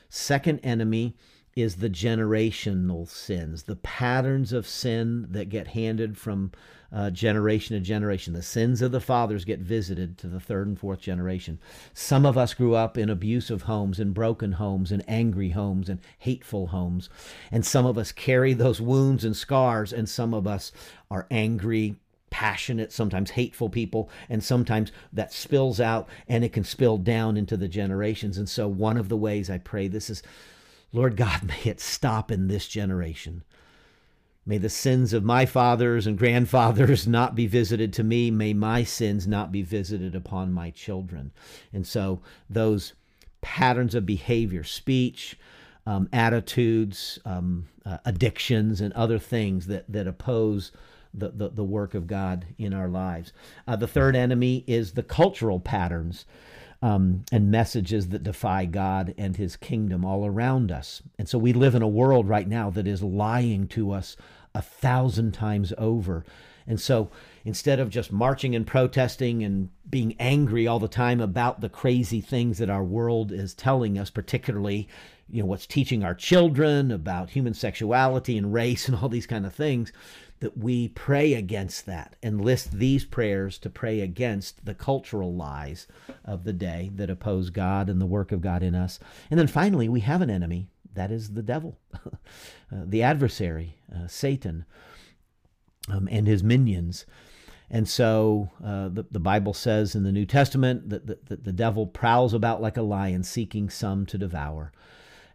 Second 0.08 0.60
enemy 0.60 1.16
is 1.56 1.76
the 1.76 1.90
generational 1.90 3.08
sins, 3.08 3.64
the 3.64 3.76
patterns 3.76 4.52
of 4.52 4.66
sin 4.66 5.26
that 5.30 5.48
get 5.48 5.68
handed 5.68 6.16
from 6.16 6.52
uh, 6.92 7.10
generation 7.10 7.76
to 7.76 7.80
generation. 7.80 8.32
The 8.32 8.42
sins 8.42 8.82
of 8.82 8.92
the 8.92 9.00
fathers 9.00 9.44
get 9.44 9.60
visited 9.60 10.18
to 10.18 10.28
the 10.28 10.40
third 10.40 10.66
and 10.66 10.78
fourth 10.78 11.00
generation. 11.00 11.58
Some 11.94 12.26
of 12.26 12.36
us 12.36 12.54
grew 12.54 12.74
up 12.74 12.98
in 12.98 13.08
abusive 13.08 13.62
homes, 13.62 14.00
in 14.00 14.12
broken 14.12 14.52
homes, 14.52 14.90
in 14.90 15.00
angry 15.02 15.50
homes, 15.50 15.88
and 15.88 16.00
hateful 16.18 16.68
homes. 16.68 17.08
And 17.50 17.64
some 17.64 17.86
of 17.86 17.98
us 17.98 18.12
carry 18.12 18.54
those 18.54 18.80
wounds 18.80 19.24
and 19.24 19.36
scars, 19.36 19.92
and 19.92 20.08
some 20.08 20.34
of 20.34 20.46
us 20.46 20.72
are 21.10 21.26
angry, 21.30 21.96
passionate, 22.30 22.92
sometimes 22.92 23.30
hateful 23.30 23.68
people, 23.68 24.08
and 24.28 24.42
sometimes 24.42 24.92
that 25.12 25.32
spills 25.32 25.80
out 25.80 26.08
and 26.28 26.44
it 26.44 26.52
can 26.52 26.64
spill 26.64 26.96
down 26.96 27.36
into 27.36 27.56
the 27.56 27.68
generations. 27.68 28.38
And 28.38 28.48
so, 28.48 28.66
one 28.66 28.96
of 28.96 29.08
the 29.08 29.16
ways 29.16 29.50
I 29.50 29.58
pray 29.58 29.88
this 29.88 30.10
is, 30.10 30.22
Lord 30.92 31.16
God, 31.16 31.42
may 31.46 31.70
it 31.70 31.80
stop 31.80 32.30
in 32.30 32.48
this 32.48 32.68
generation. 32.68 33.44
May 34.46 34.58
the 34.58 34.70
sins 34.70 35.12
of 35.12 35.22
my 35.22 35.46
fathers 35.46 36.06
and 36.06 36.18
grandfathers 36.18 37.06
not 37.06 37.34
be 37.34 37.46
visited 37.46 37.92
to 37.94 38.04
me. 38.04 38.30
May 38.30 38.52
my 38.52 38.82
sins 38.82 39.26
not 39.26 39.52
be 39.52 39.62
visited 39.62 40.14
upon 40.14 40.52
my 40.52 40.70
children. 40.70 41.32
And 41.72 41.86
so, 41.86 42.20
those 42.48 42.94
patterns 43.42 43.94
of 43.94 44.04
behavior, 44.04 44.64
speech, 44.64 45.38
um, 45.86 46.08
attitudes, 46.12 47.18
um, 47.24 47.68
uh, 47.86 47.98
addictions, 48.04 48.80
and 48.80 48.92
other 48.94 49.18
things 49.18 49.66
that, 49.66 49.90
that 49.90 50.06
oppose 50.06 50.72
the, 51.12 51.30
the, 51.30 51.48
the 51.50 51.64
work 51.64 51.94
of 51.94 52.06
God 52.06 52.46
in 52.58 52.72
our 52.72 52.88
lives. 52.88 53.32
Uh, 53.66 53.76
the 53.76 53.88
third 53.88 54.14
enemy 54.14 54.64
is 54.66 54.92
the 54.92 55.02
cultural 55.02 55.58
patterns 55.58 56.24
um, 56.82 57.24
and 57.30 57.50
messages 57.50 58.08
that 58.08 58.22
defy 58.22 58.64
God 58.64 59.14
and 59.18 59.36
his 59.36 59.56
kingdom 59.56 60.04
all 60.04 60.24
around 60.24 60.72
us. 60.72 61.02
And 61.18 61.28
so 61.28 61.38
we 61.38 61.52
live 61.52 61.74
in 61.74 61.82
a 61.82 61.88
world 61.88 62.28
right 62.28 62.48
now 62.48 62.70
that 62.70 62.86
is 62.86 63.02
lying 63.02 63.68
to 63.68 63.92
us 63.92 64.16
a 64.54 64.62
thousand 64.62 65.32
times 65.32 65.72
over. 65.76 66.24
And 66.66 66.80
so 66.80 67.10
instead 67.44 67.80
of 67.80 67.90
just 67.90 68.12
marching 68.12 68.54
and 68.54 68.66
protesting 68.66 69.42
and 69.42 69.70
being 69.88 70.14
angry 70.18 70.66
all 70.66 70.78
the 70.78 70.88
time 70.88 71.20
about 71.20 71.60
the 71.60 71.68
crazy 71.68 72.20
things 72.20 72.58
that 72.58 72.70
our 72.70 72.84
world 72.84 73.32
is 73.32 73.54
telling 73.54 73.98
us, 73.98 74.08
particularly, 74.08 74.88
you 75.30 75.42
know, 75.42 75.46
what's 75.46 75.66
teaching 75.66 76.04
our 76.04 76.14
children 76.14 76.90
about 76.90 77.30
human 77.30 77.54
sexuality 77.54 78.36
and 78.36 78.52
race 78.52 78.88
and 78.88 78.96
all 78.96 79.08
these 79.08 79.26
kind 79.26 79.46
of 79.46 79.54
things, 79.54 79.92
that 80.40 80.56
we 80.56 80.88
pray 80.88 81.34
against 81.34 81.84
that 81.86 82.16
and 82.22 82.40
list 82.40 82.72
these 82.72 83.04
prayers 83.04 83.58
to 83.58 83.68
pray 83.68 84.00
against 84.00 84.64
the 84.64 84.74
cultural 84.74 85.34
lies 85.34 85.86
of 86.24 86.44
the 86.44 86.52
day 86.52 86.90
that 86.94 87.10
oppose 87.10 87.50
God 87.50 87.90
and 87.90 88.00
the 88.00 88.06
work 88.06 88.32
of 88.32 88.40
God 88.40 88.62
in 88.62 88.74
us. 88.74 88.98
And 89.30 89.38
then 89.38 89.46
finally, 89.46 89.88
we 89.88 90.00
have 90.00 90.22
an 90.22 90.30
enemy 90.30 90.68
that 90.94 91.10
is 91.10 91.34
the 91.34 91.42
devil, 91.42 91.78
uh, 92.04 92.08
the 92.70 93.02
adversary, 93.02 93.76
uh, 93.94 94.06
Satan, 94.06 94.64
um, 95.88 96.08
and 96.10 96.26
his 96.26 96.42
minions. 96.42 97.04
And 97.70 97.88
so 97.88 98.50
uh, 98.64 98.88
the, 98.88 99.04
the 99.10 99.20
Bible 99.20 99.54
says 99.54 99.94
in 99.94 100.02
the 100.02 100.12
New 100.12 100.26
Testament 100.26 100.88
that, 100.88 101.06
that, 101.06 101.26
that 101.26 101.44
the 101.44 101.52
devil 101.52 101.86
prowls 101.86 102.34
about 102.34 102.60
like 102.60 102.76
a 102.76 102.82
lion 102.82 103.22
seeking 103.22 103.70
some 103.70 104.06
to 104.06 104.18
devour. 104.18 104.72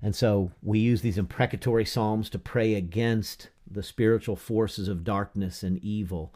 And 0.02 0.16
so 0.16 0.52
we 0.62 0.80
use 0.80 1.02
these 1.02 1.18
imprecatory 1.18 1.86
psalms 1.86 2.30
to 2.32 2.40
pray 2.40 2.76
against 2.76 3.50
the 3.70 3.84
spiritual 3.84 4.36
forces 4.36 4.88
of 4.88 5.04
darkness 5.04 5.64
and 5.64 5.84
evil. 5.84 6.34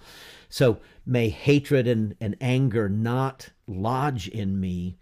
So 0.50 0.80
may 1.06 1.30
hatred 1.30 1.88
and, 1.88 2.16
and 2.20 2.36
anger 2.42 2.90
not 2.90 3.50
lodge 3.68 4.28
in 4.28 4.60
me. 4.60 4.98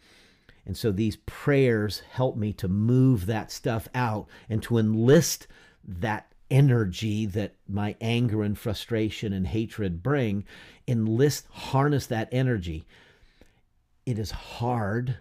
And 0.66 0.76
so 0.76 0.92
these 0.92 1.16
prayers 1.16 2.02
help 2.12 2.36
me 2.36 2.52
to 2.54 2.68
move 2.68 3.26
that 3.28 3.52
stuff 3.52 3.88
out 3.96 4.28
and 4.50 4.62
to 4.64 4.78
enlist 4.78 5.48
that 5.88 6.34
energy 6.52 7.26
that 7.26 7.56
my 7.68 7.96
anger 8.02 8.44
and 8.44 8.58
frustration 8.58 9.34
and 9.34 9.48
hatred 9.48 10.04
bring, 10.04 10.46
enlist, 10.88 11.48
harness 11.52 12.08
that 12.08 12.30
energy. 12.32 12.86
It 14.06 14.20
is 14.20 14.32
hard 14.32 15.18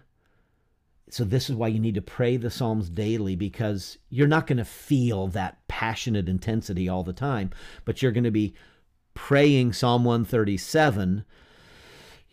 so 1.09 1.23
this 1.23 1.49
is 1.49 1.55
why 1.55 1.67
you 1.67 1.79
need 1.79 1.95
to 1.95 2.01
pray 2.01 2.37
the 2.37 2.49
psalms 2.49 2.89
daily 2.89 3.35
because 3.35 3.97
you're 4.09 4.27
not 4.27 4.47
going 4.47 4.57
to 4.57 4.65
feel 4.65 5.27
that 5.27 5.57
passionate 5.67 6.27
intensity 6.27 6.89
all 6.89 7.03
the 7.03 7.13
time 7.13 7.49
but 7.85 8.01
you're 8.01 8.11
going 8.11 8.23
to 8.23 8.31
be 8.31 8.53
praying 9.13 9.73
psalm 9.73 10.03
137 10.03 11.23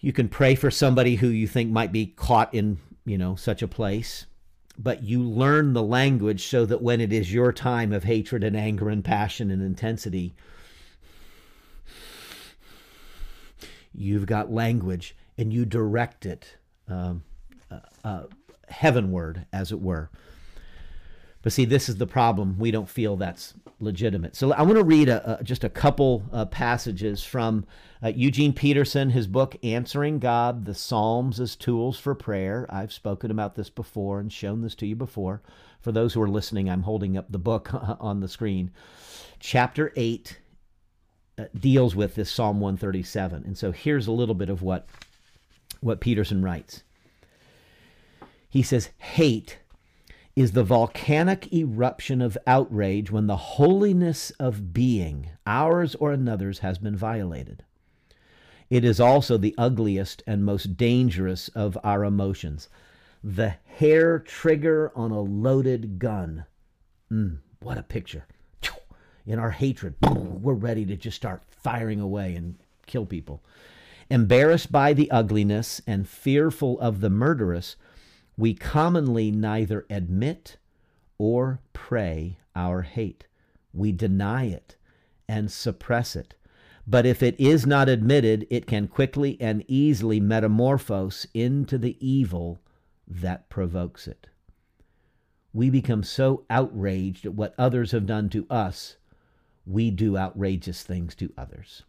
you 0.01 0.13
can 0.13 0.29
pray 0.29 0.55
for 0.55 0.71
somebody 0.71 1.17
who 1.17 1.29
you 1.29 1.47
think 1.47 1.71
might 1.71 1.93
be 1.93 2.07
caught 2.07 2.53
in 2.53 2.79
you 3.05 3.17
know 3.17 3.35
such 3.37 3.63
a 3.63 3.69
place 3.69 4.27
but 4.77 5.05
you 5.05 5.23
learn 5.23 5.73
the 5.73 5.83
language 5.83 6.47
so 6.47 6.67
that 6.67 6.83
when 6.83 7.01
it 7.01 7.13
is 7.13 7.33
your 7.33 7.53
time 7.53 7.93
of 7.93 8.05
hatred 8.05 8.43
and 8.43 8.57
anger 8.57 8.89
and 8.89 9.05
passion 9.05 9.51
and 9.51 9.63
intensity 9.63 10.35
you've 13.95 14.27
got 14.27 14.53
language 14.53 15.17
and 15.39 15.53
you 15.53 15.65
direct 15.65 16.27
it 16.27 16.57
um, 16.89 17.23
uh, 17.71 17.79
uh, 18.05 18.23
heavenward, 18.69 19.47
as 19.53 19.73
it 19.73 19.81
were. 19.81 20.11
But 21.43 21.53
see, 21.53 21.67
this 21.67 21.91
is 21.91 21.99
the 21.99 22.07
problem. 22.07 22.59
We 22.59 22.71
don't 22.71 22.89
feel 22.89 23.17
that's 23.17 23.53
legitimate. 23.79 24.35
So 24.35 24.53
I 24.53 24.63
want 24.63 24.77
to 24.77 24.85
read 24.85 25.11
a, 25.11 25.41
a, 25.41 25.45
just 25.45 25.63
a 25.63 25.69
couple 25.69 26.25
uh, 26.33 26.47
passages 26.47 27.23
from 27.23 27.67
uh, 28.03 28.09
Eugene 28.09 28.55
Peterson, 28.55 29.11
his 29.11 29.27
book, 29.27 29.57
Answering 29.63 30.21
God, 30.21 30.65
the 30.65 30.75
Psalms 30.75 31.39
as 31.41 31.55
Tools 31.55 31.99
for 31.99 32.15
Prayer. 32.15 32.67
I've 32.71 32.95
spoken 32.95 33.31
about 33.31 33.57
this 33.57 33.69
before 33.69 34.21
and 34.21 34.33
shown 34.33 34.63
this 34.63 34.75
to 34.77 34.87
you 34.87 34.97
before. 34.97 35.43
For 35.81 35.93
those 35.93 36.15
who 36.15 36.23
are 36.23 36.29
listening, 36.29 36.71
I'm 36.71 36.85
holding 36.85 37.17
up 37.17 37.31
the 37.31 37.39
book 37.39 37.71
on 38.01 38.21
the 38.21 38.29
screen. 38.29 38.71
Chapter 39.39 39.93
8 39.97 40.39
uh, 41.37 41.45
deals 41.59 41.95
with 41.95 42.15
this 42.15 42.31
Psalm 42.31 42.61
137. 42.61 43.45
And 43.45 43.59
so 43.59 43.71
here's 43.71 44.07
a 44.07 44.13
little 44.13 44.35
bit 44.35 44.49
of 44.49 44.63
what, 44.63 44.89
what 45.81 46.01
Peterson 46.01 46.43
writes. 46.43 46.85
He 48.55 48.63
says, 48.63 48.91
hate 48.99 49.59
is 50.37 50.53
the 50.53 50.63
volcanic 50.63 51.53
eruption 51.53 52.23
of 52.23 52.39
outrage 52.47 53.11
when 53.11 53.27
the 53.27 53.37
holiness 53.37 54.31
of 54.39 54.73
being, 54.73 55.31
ours 55.45 55.97
or 55.97 56.13
another's, 56.13 56.61
has 56.61 56.79
been 56.79 56.97
violated. 56.97 57.65
It 58.71 58.85
is 58.85 59.01
also 59.01 59.37
the 59.37 59.57
ugliest 59.59 60.23
and 60.25 60.45
most 60.45 60.77
dangerous 60.77 61.49
of 61.49 61.77
our 61.83 62.05
emotions. 62.05 62.69
The 63.25 63.57
hair 63.65 64.21
trigger 64.21 64.93
on 64.95 65.11
a 65.11 65.21
loaded 65.21 65.99
gun. 65.99 66.45
Mm, 67.11 67.39
what 67.59 67.77
a 67.77 67.83
picture. 67.83 68.25
In 69.27 69.41
our 69.41 69.51
hatred, 69.51 69.97
we're 70.01 70.55
ready 70.55 70.87
to 70.87 70.95
just 70.95 71.17
start 71.17 71.43
firing 71.51 71.99
away 71.99 72.37
and 72.37 72.55
kill 72.87 73.05
people. 73.05 73.43
Embarrassed 74.09 74.71
by 74.71 74.93
the 74.93 75.11
ugliness 75.11 75.83
and 75.89 76.09
fearful 76.09 76.79
of 76.79 77.01
the 77.01 77.11
murderous, 77.11 77.75
we 78.37 78.55
commonly 78.55 79.31
neither 79.31 79.87
admit 79.89 80.57
or 81.19 81.61
pray 81.73 82.39
our 82.55 82.83
hate. 82.83 83.27
We 83.73 83.93
deny 83.93 84.45
it 84.47 84.77
and 85.29 85.51
suppress 85.51 86.17
it. 86.17 86.35
But 86.87 87.07
if 87.07 87.23
it 87.23 87.39
is 87.41 87.67
not 87.67 87.89
admitted, 87.89 88.47
it 88.51 88.67
can 88.67 88.89
quickly 88.89 89.41
and 89.41 89.65
easily 89.69 90.21
metamorphose 90.21 91.27
into 91.33 91.79
the 91.79 91.97
evil 92.07 92.61
that 93.07 93.49
provokes 93.49 94.07
it. 94.07 94.27
We 95.53 95.71
become 95.71 96.03
so 96.03 96.45
outraged 96.51 97.25
at 97.25 97.35
what 97.35 97.55
others 97.57 97.93
have 97.93 98.07
done 98.07 98.29
to 98.31 98.47
us, 98.51 98.97
we 99.67 99.91
do 99.91 100.19
outrageous 100.19 100.83
things 100.83 101.15
to 101.15 101.33
others. 101.39 101.85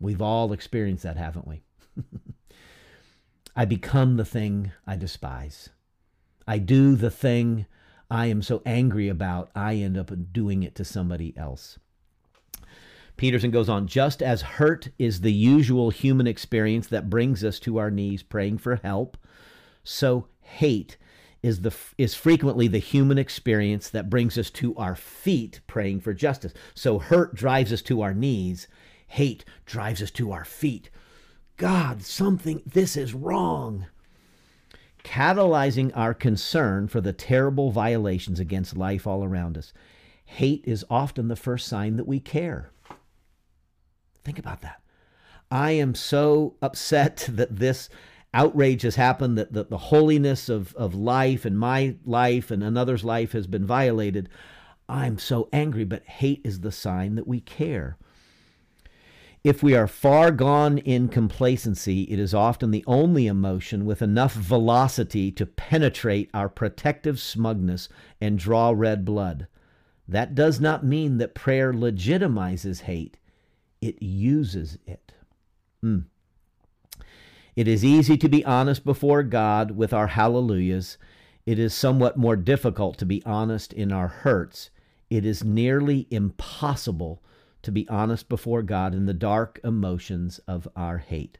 We've 0.00 0.22
all 0.22 0.52
experienced 0.52 1.02
that, 1.02 1.16
haven't 1.16 1.46
we? 1.46 1.62
I 3.58 3.64
become 3.64 4.16
the 4.16 4.24
thing 4.24 4.70
I 4.86 4.94
despise. 4.94 5.70
I 6.46 6.58
do 6.58 6.94
the 6.94 7.10
thing 7.10 7.66
I 8.08 8.26
am 8.26 8.40
so 8.40 8.62
angry 8.64 9.08
about, 9.08 9.50
I 9.52 9.74
end 9.74 9.98
up 9.98 10.12
doing 10.32 10.62
it 10.62 10.76
to 10.76 10.84
somebody 10.84 11.36
else. 11.36 11.76
Peterson 13.16 13.50
goes 13.50 13.68
on, 13.68 13.88
just 13.88 14.22
as 14.22 14.42
hurt 14.42 14.90
is 14.96 15.22
the 15.22 15.32
usual 15.32 15.90
human 15.90 16.28
experience 16.28 16.86
that 16.86 17.10
brings 17.10 17.42
us 17.42 17.58
to 17.58 17.78
our 17.78 17.90
knees 17.90 18.22
praying 18.22 18.58
for 18.58 18.76
help, 18.76 19.16
so 19.82 20.28
hate 20.40 20.96
is 21.42 21.62
the 21.62 21.74
is 21.98 22.14
frequently 22.14 22.68
the 22.68 22.78
human 22.78 23.18
experience 23.18 23.90
that 23.90 24.08
brings 24.08 24.38
us 24.38 24.50
to 24.50 24.72
our 24.76 24.94
feet 24.94 25.58
praying 25.66 25.98
for 25.98 26.14
justice. 26.14 26.54
So 26.74 27.00
hurt 27.00 27.34
drives 27.34 27.72
us 27.72 27.82
to 27.82 28.02
our 28.02 28.14
knees, 28.14 28.68
hate 29.08 29.44
drives 29.66 30.00
us 30.00 30.12
to 30.12 30.30
our 30.30 30.44
feet 30.44 30.90
God, 31.58 32.04
something, 32.04 32.62
this 32.64 32.96
is 32.96 33.14
wrong. 33.14 33.86
Catalyzing 35.04 35.90
our 35.94 36.14
concern 36.14 36.86
for 36.86 37.00
the 37.00 37.12
terrible 37.12 37.72
violations 37.72 38.38
against 38.38 38.76
life 38.76 39.06
all 39.06 39.24
around 39.24 39.58
us. 39.58 39.72
Hate 40.24 40.62
is 40.64 40.84
often 40.88 41.26
the 41.26 41.36
first 41.36 41.66
sign 41.66 41.96
that 41.96 42.06
we 42.06 42.20
care. 42.20 42.70
Think 44.24 44.38
about 44.38 44.60
that. 44.60 44.80
I 45.50 45.72
am 45.72 45.96
so 45.96 46.54
upset 46.62 47.26
that 47.30 47.56
this 47.56 47.88
outrage 48.32 48.82
has 48.82 48.94
happened, 48.94 49.36
that, 49.36 49.52
that 49.52 49.68
the 49.68 49.78
holiness 49.78 50.48
of, 50.48 50.76
of 50.76 50.94
life 50.94 51.44
and 51.44 51.58
my 51.58 51.96
life 52.04 52.52
and 52.52 52.62
another's 52.62 53.04
life 53.04 53.32
has 53.32 53.48
been 53.48 53.66
violated. 53.66 54.28
I'm 54.88 55.18
so 55.18 55.48
angry, 55.52 55.84
but 55.84 56.04
hate 56.04 56.42
is 56.44 56.60
the 56.60 56.70
sign 56.70 57.16
that 57.16 57.26
we 57.26 57.40
care. 57.40 57.98
If 59.44 59.62
we 59.62 59.74
are 59.74 59.86
far 59.86 60.32
gone 60.32 60.78
in 60.78 61.08
complacency, 61.08 62.02
it 62.02 62.18
is 62.18 62.34
often 62.34 62.70
the 62.70 62.84
only 62.86 63.26
emotion 63.26 63.84
with 63.84 64.02
enough 64.02 64.32
velocity 64.34 65.30
to 65.32 65.46
penetrate 65.46 66.28
our 66.34 66.48
protective 66.48 67.20
smugness 67.20 67.88
and 68.20 68.38
draw 68.38 68.70
red 68.70 69.04
blood. 69.04 69.46
That 70.08 70.34
does 70.34 70.60
not 70.60 70.84
mean 70.84 71.18
that 71.18 71.34
prayer 71.34 71.72
legitimizes 71.72 72.82
hate, 72.82 73.16
it 73.80 74.02
uses 74.02 74.78
it. 74.86 75.12
Mm. 75.84 76.04
It 77.54 77.68
is 77.68 77.84
easy 77.84 78.16
to 78.16 78.28
be 78.28 78.44
honest 78.44 78.84
before 78.84 79.22
God 79.22 79.72
with 79.72 79.92
our 79.92 80.08
hallelujahs. 80.08 80.96
It 81.46 81.58
is 81.58 81.74
somewhat 81.74 82.16
more 82.16 82.36
difficult 82.36 82.98
to 82.98 83.06
be 83.06 83.22
honest 83.24 83.72
in 83.72 83.92
our 83.92 84.08
hurts. 84.08 84.70
It 85.10 85.24
is 85.24 85.44
nearly 85.44 86.06
impossible 86.10 87.22
to 87.62 87.72
be 87.72 87.88
honest 87.88 88.28
before 88.28 88.62
God 88.62 88.94
in 88.94 89.06
the 89.06 89.14
dark 89.14 89.60
emotions 89.64 90.40
of 90.46 90.68
our 90.76 90.98
hate. 90.98 91.38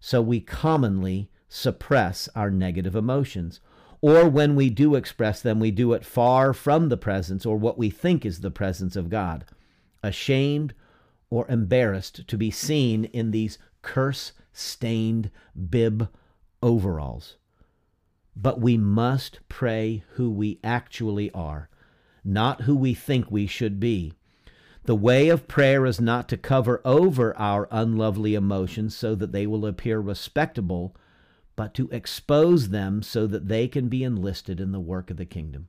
So 0.00 0.20
we 0.20 0.40
commonly 0.40 1.30
suppress 1.48 2.28
our 2.34 2.50
negative 2.50 2.96
emotions. 2.96 3.60
Or 4.00 4.28
when 4.28 4.54
we 4.54 4.70
do 4.70 4.94
express 4.94 5.40
them, 5.40 5.60
we 5.60 5.70
do 5.70 5.92
it 5.92 6.04
far 6.04 6.52
from 6.52 6.88
the 6.88 6.96
presence 6.96 7.46
or 7.46 7.56
what 7.56 7.78
we 7.78 7.90
think 7.90 8.26
is 8.26 8.40
the 8.40 8.50
presence 8.50 8.96
of 8.96 9.08
God, 9.08 9.44
ashamed 10.02 10.74
or 11.30 11.46
embarrassed 11.48 12.26
to 12.28 12.36
be 12.36 12.50
seen 12.50 13.04
in 13.06 13.30
these 13.30 13.58
curse 13.82 14.32
stained 14.52 15.30
bib 15.70 16.08
overalls. 16.62 17.36
But 18.36 18.60
we 18.60 18.76
must 18.76 19.40
pray 19.48 20.04
who 20.14 20.30
we 20.30 20.58
actually 20.62 21.30
are 21.30 21.70
not 22.24 22.62
who 22.62 22.74
we 22.74 22.94
think 22.94 23.30
we 23.30 23.46
should 23.46 23.78
be. 23.78 24.14
The 24.84 24.94
way 24.94 25.30
of 25.30 25.48
prayer 25.48 25.86
is 25.86 26.00
not 26.00 26.28
to 26.28 26.36
cover 26.36 26.82
over 26.84 27.36
our 27.38 27.68
unlovely 27.70 28.34
emotions 28.34 28.94
so 28.94 29.14
that 29.14 29.32
they 29.32 29.46
will 29.46 29.64
appear 29.64 29.98
respectable, 29.98 30.94
but 31.56 31.72
to 31.74 31.88
expose 31.88 32.68
them 32.68 33.02
so 33.02 33.26
that 33.26 33.48
they 33.48 33.66
can 33.66 33.88
be 33.88 34.04
enlisted 34.04 34.60
in 34.60 34.72
the 34.72 34.80
work 34.80 35.10
of 35.10 35.16
the 35.16 35.24
kingdom. 35.24 35.68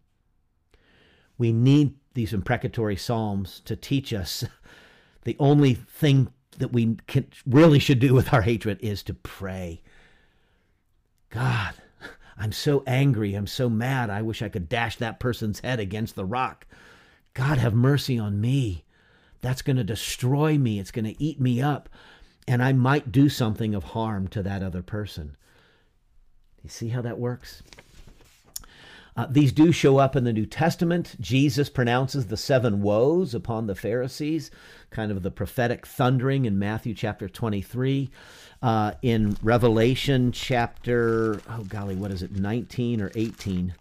We 1.38 1.54
need 1.54 1.96
these 2.14 2.34
imprecatory 2.34 2.98
psalms 2.98 3.62
to 3.62 3.78
teach 3.78 4.14
us 4.14 4.44
the 5.24 5.38
only 5.40 5.74
thing 5.74 6.30
that 6.58 6.74
we 6.74 6.98
can, 7.08 7.28
really 7.46 7.80
should 7.80 8.00
do 8.00 8.14
with 8.14 8.34
our 8.34 8.42
hatred 8.42 8.80
is 8.82 9.02
to 9.04 9.14
pray. 9.14 9.82
God, 11.30 11.74
I'm 12.38 12.52
so 12.52 12.84
angry. 12.86 13.34
I'm 13.34 13.48
so 13.48 13.70
mad. 13.70 14.10
I 14.10 14.22
wish 14.22 14.42
I 14.42 14.50
could 14.50 14.68
dash 14.68 14.98
that 14.98 15.20
person's 15.22 15.62
head 15.62 15.80
against 15.80 16.16
the 16.16 16.26
rock. 16.26 16.66
God, 17.34 17.58
have 17.58 17.74
mercy 17.74 18.18
on 18.18 18.40
me. 18.40 18.85
That's 19.42 19.62
going 19.62 19.78
to 19.78 19.84
destroy 19.84 20.58
me. 20.58 20.80
It's 20.80 20.92
going 20.92 21.06
to 21.06 21.22
eat 21.22 21.40
me 21.40 21.62
up. 21.62 21.90
And 22.48 22.64
I 22.64 22.74
might 22.74 23.12
do 23.12 23.30
something 23.30 23.74
of 23.74 23.84
harm 23.84 24.28
to 24.30 24.44
that 24.44 24.64
other 24.64 24.82
person. 24.82 25.36
You 26.64 26.70
see 26.70 26.90
how 26.90 27.02
that 27.02 27.20
works? 27.20 27.64
Uh, 29.18 29.28
these 29.30 29.54
do 29.54 29.72
show 29.72 29.98
up 29.98 30.16
in 30.16 30.26
the 30.26 30.34
New 30.34 30.46
Testament. 30.46 31.16
Jesus 31.22 31.70
pronounces 31.70 32.28
the 32.28 32.36
seven 32.36 32.82
woes 32.82 33.34
upon 33.34 33.66
the 33.66 33.76
Pharisees, 33.76 34.52
kind 34.90 35.10
of 35.10 35.24
the 35.24 35.32
prophetic 35.32 35.86
thundering 35.86 36.44
in 36.44 36.60
Matthew 36.60 36.94
chapter 36.94 37.30
23. 37.30 38.10
Uh, 38.62 38.92
in 39.02 39.38
Revelation 39.42 40.34
chapter, 40.34 41.40
oh 41.50 41.64
golly, 41.64 41.96
what 41.96 42.12
is 42.12 42.24
it, 42.24 42.32
19 42.34 43.00
or 43.00 43.12
18? 43.16 43.74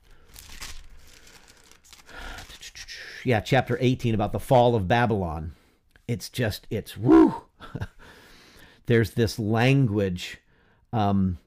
Yeah, 3.25 3.41
chapter 3.41 3.79
18 3.81 4.15
about 4.15 4.33
the 4.33 4.39
fall 4.39 4.75
of 4.75 4.87
Babylon. 4.87 5.55
It's 6.07 6.29
just, 6.29 6.67
it's 6.71 6.97
woo. 6.97 7.35
There's 8.87 9.13
this 9.13 9.39
language 9.39 10.39
um, 10.93 11.39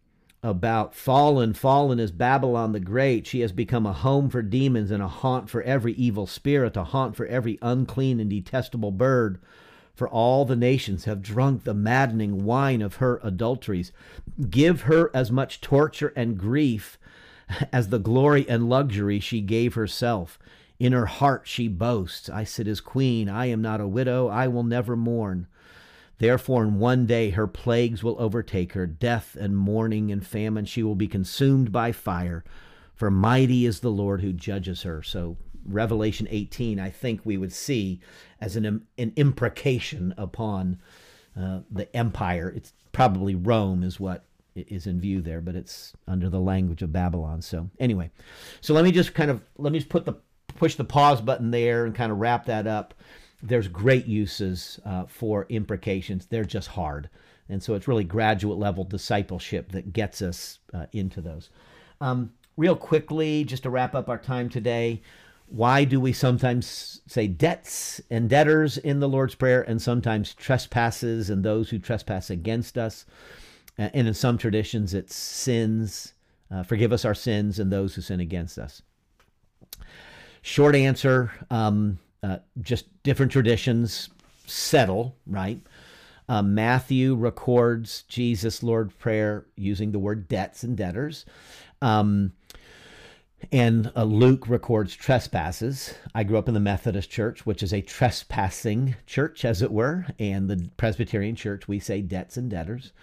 about 0.41 0.95
fallen. 0.95 1.53
Fallen 1.53 1.99
is 1.99 2.11
Babylon 2.11 2.71
the 2.71 2.79
Great. 2.79 3.27
She 3.27 3.41
has 3.41 3.51
become 3.51 3.85
a 3.85 3.93
home 3.93 4.29
for 4.29 4.41
demons 4.41 4.89
and 4.89 5.03
a 5.03 5.07
haunt 5.07 5.49
for 5.49 5.61
every 5.61 5.93
evil 5.93 6.25
spirit, 6.25 6.75
a 6.75 6.85
haunt 6.85 7.15
for 7.15 7.27
every 7.27 7.59
unclean 7.61 8.19
and 8.19 8.29
detestable 8.29 8.91
bird. 8.91 9.39
For 9.93 10.07
all 10.07 10.45
the 10.45 10.55
nations 10.55 11.05
have 11.05 11.23
drunk 11.23 11.63
the 11.63 11.73
maddening 11.73 12.43
wine 12.43 12.81
of 12.81 12.95
her 12.95 13.19
adulteries. 13.23 13.91
Give 14.49 14.81
her 14.81 15.09
as 15.13 15.31
much 15.31 15.61
torture 15.61 16.13
and 16.15 16.37
grief 16.37 16.97
as 17.71 17.89
the 17.89 17.99
glory 17.99 18.47
and 18.49 18.69
luxury 18.69 19.19
she 19.19 19.41
gave 19.41 19.75
herself. 19.75 20.39
In 20.79 20.93
her 20.93 21.07
heart 21.07 21.43
she 21.45 21.67
boasts, 21.67 22.29
I 22.29 22.43
sit 22.43 22.67
as 22.67 22.81
queen, 22.81 23.29
I 23.29 23.47
am 23.47 23.61
not 23.61 23.81
a 23.81 23.87
widow, 23.87 24.27
I 24.27 24.47
will 24.47 24.63
never 24.63 24.95
mourn. 24.95 25.47
Therefore, 26.19 26.63
in 26.63 26.79
one 26.79 27.05
day 27.05 27.31
her 27.31 27.47
plagues 27.47 28.03
will 28.03 28.19
overtake 28.19 28.73
her 28.73 28.87
death 28.87 29.35
and 29.39 29.57
mourning 29.57 30.11
and 30.11 30.25
famine. 30.25 30.65
She 30.65 30.83
will 30.83 30.95
be 30.95 31.07
consumed 31.07 31.71
by 31.71 31.91
fire, 31.91 32.43
for 32.95 33.11
mighty 33.11 33.65
is 33.65 33.79
the 33.79 33.91
Lord 33.91 34.21
who 34.21 34.33
judges 34.33 34.81
her. 34.83 35.03
So, 35.03 35.37
Revelation 35.65 36.27
18, 36.29 36.79
I 36.79 36.89
think 36.89 37.21
we 37.23 37.37
would 37.37 37.51
see 37.51 37.99
as 38.39 38.55
an, 38.55 38.87
an 38.97 39.13
imprecation 39.15 40.13
upon 40.17 40.79
uh, 41.39 41.59
the 41.69 41.93
empire. 41.95 42.51
It's 42.55 42.73
probably 42.91 43.35
Rome, 43.35 43.83
is 43.83 43.99
what 43.99 44.23
is 44.55 44.87
in 44.87 44.99
view 44.99 45.21
there, 45.21 45.41
but 45.41 45.55
it's 45.55 45.93
under 46.07 46.29
the 46.29 46.39
language 46.39 46.81
of 46.81 46.91
Babylon. 46.91 47.41
So, 47.41 47.69
anyway, 47.79 48.09
so 48.61 48.73
let 48.73 48.85
me 48.85 48.91
just 48.91 49.13
kind 49.13 49.29
of 49.29 49.41
let 49.57 49.71
me 49.71 49.79
just 49.79 49.89
put 49.89 50.05
the 50.05 50.15
push 50.57 50.75
the 50.75 50.83
pause 50.83 51.21
button 51.21 51.51
there 51.51 51.85
and 51.85 51.95
kind 51.95 52.11
of 52.11 52.17
wrap 52.19 52.45
that 52.45 52.67
up. 52.67 52.93
There's 53.41 53.67
great 53.67 54.07
uses 54.07 54.79
uh, 54.85 55.05
for 55.07 55.45
imprecations. 55.49 56.25
They're 56.25 56.43
just 56.43 56.69
hard. 56.69 57.09
And 57.49 57.61
so 57.61 57.75
it's 57.75 57.87
really 57.87 58.03
graduate 58.03 58.57
level 58.57 58.83
discipleship 58.83 59.71
that 59.71 59.93
gets 59.93 60.21
us 60.21 60.59
uh, 60.73 60.87
into 60.91 61.21
those. 61.21 61.49
Um, 62.01 62.31
real 62.57 62.75
quickly, 62.75 63.43
just 63.43 63.63
to 63.63 63.69
wrap 63.69 63.95
up 63.95 64.09
our 64.09 64.17
time 64.17 64.49
today, 64.49 65.01
why 65.47 65.85
do 65.85 65.99
we 65.99 66.11
sometimes 66.11 67.01
say 67.07 67.27
debts 67.27 68.01
and 68.09 68.29
debtors 68.29 68.77
in 68.77 68.99
the 68.99 69.07
Lord's 69.07 69.35
Prayer 69.35 69.61
and 69.61 69.81
sometimes 69.81 70.33
trespasses 70.33 71.29
and 71.29 71.43
those 71.43 71.69
who 71.69 71.79
trespass 71.79 72.29
against 72.29 72.77
us? 72.77 73.05
And 73.77 74.07
in 74.07 74.13
some 74.13 74.37
traditions, 74.37 74.93
it's 74.93 75.15
sins. 75.15 76.13
Uh, 76.51 76.63
forgive 76.63 76.91
us 76.91 77.05
our 77.05 77.15
sins 77.15 77.59
and 77.59 77.71
those 77.71 77.95
who 77.95 78.01
sin 78.01 78.19
against 78.19 78.57
us. 78.57 78.81
Short 80.47 80.77
answer 80.77 81.29
um, 81.51 81.99
uh, 82.23 82.37
just 82.61 82.85
different 83.03 83.33
traditions 83.33 84.07
settle, 84.45 85.13
right? 85.25 85.59
Uh, 86.29 86.41
Matthew 86.41 87.15
records 87.15 88.03
Jesus' 88.03 88.63
Lord 88.63 88.97
Prayer 88.97 89.45
using 89.57 89.91
the 89.91 89.99
word 89.99 90.29
debts 90.29 90.63
and 90.63 90.77
debtors. 90.77 91.25
Um, 91.81 92.31
and 93.51 93.91
uh, 93.93 94.05
Luke 94.05 94.47
records 94.47 94.95
trespasses. 94.95 95.93
I 96.15 96.23
grew 96.23 96.37
up 96.37 96.47
in 96.47 96.53
the 96.53 96.61
Methodist 96.61 97.09
Church, 97.09 97.45
which 97.45 97.61
is 97.61 97.73
a 97.73 97.81
trespassing 97.81 98.95
church, 99.05 99.43
as 99.43 99.61
it 99.61 99.69
were, 99.69 100.05
and 100.17 100.49
the 100.49 100.69
Presbyterian 100.77 101.35
Church, 101.35 101.67
we 101.67 101.79
say 101.79 102.01
debts 102.01 102.37
and 102.37 102.49
debtors. 102.49 102.93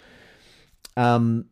Um, 0.97 1.45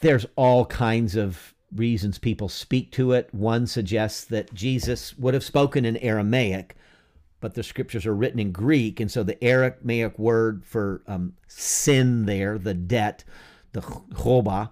there's 0.00 0.24
all 0.36 0.64
kinds 0.64 1.16
of 1.16 1.53
reasons 1.74 2.18
people 2.18 2.48
speak 2.48 2.90
to 2.92 3.12
it. 3.12 3.28
One 3.32 3.66
suggests 3.66 4.24
that 4.26 4.54
Jesus 4.54 5.16
would 5.18 5.34
have 5.34 5.44
spoken 5.44 5.84
in 5.84 5.96
Aramaic, 5.98 6.76
but 7.40 7.54
the 7.54 7.62
scriptures 7.62 8.06
are 8.06 8.14
written 8.14 8.38
in 8.38 8.52
Greek. 8.52 9.00
And 9.00 9.10
so 9.10 9.22
the 9.22 9.42
Aramaic 9.42 10.18
word 10.18 10.64
for 10.64 11.02
um, 11.06 11.34
sin 11.46 12.26
there, 12.26 12.58
the 12.58 12.74
debt, 12.74 13.24
the 13.72 13.80
choba, 13.80 14.70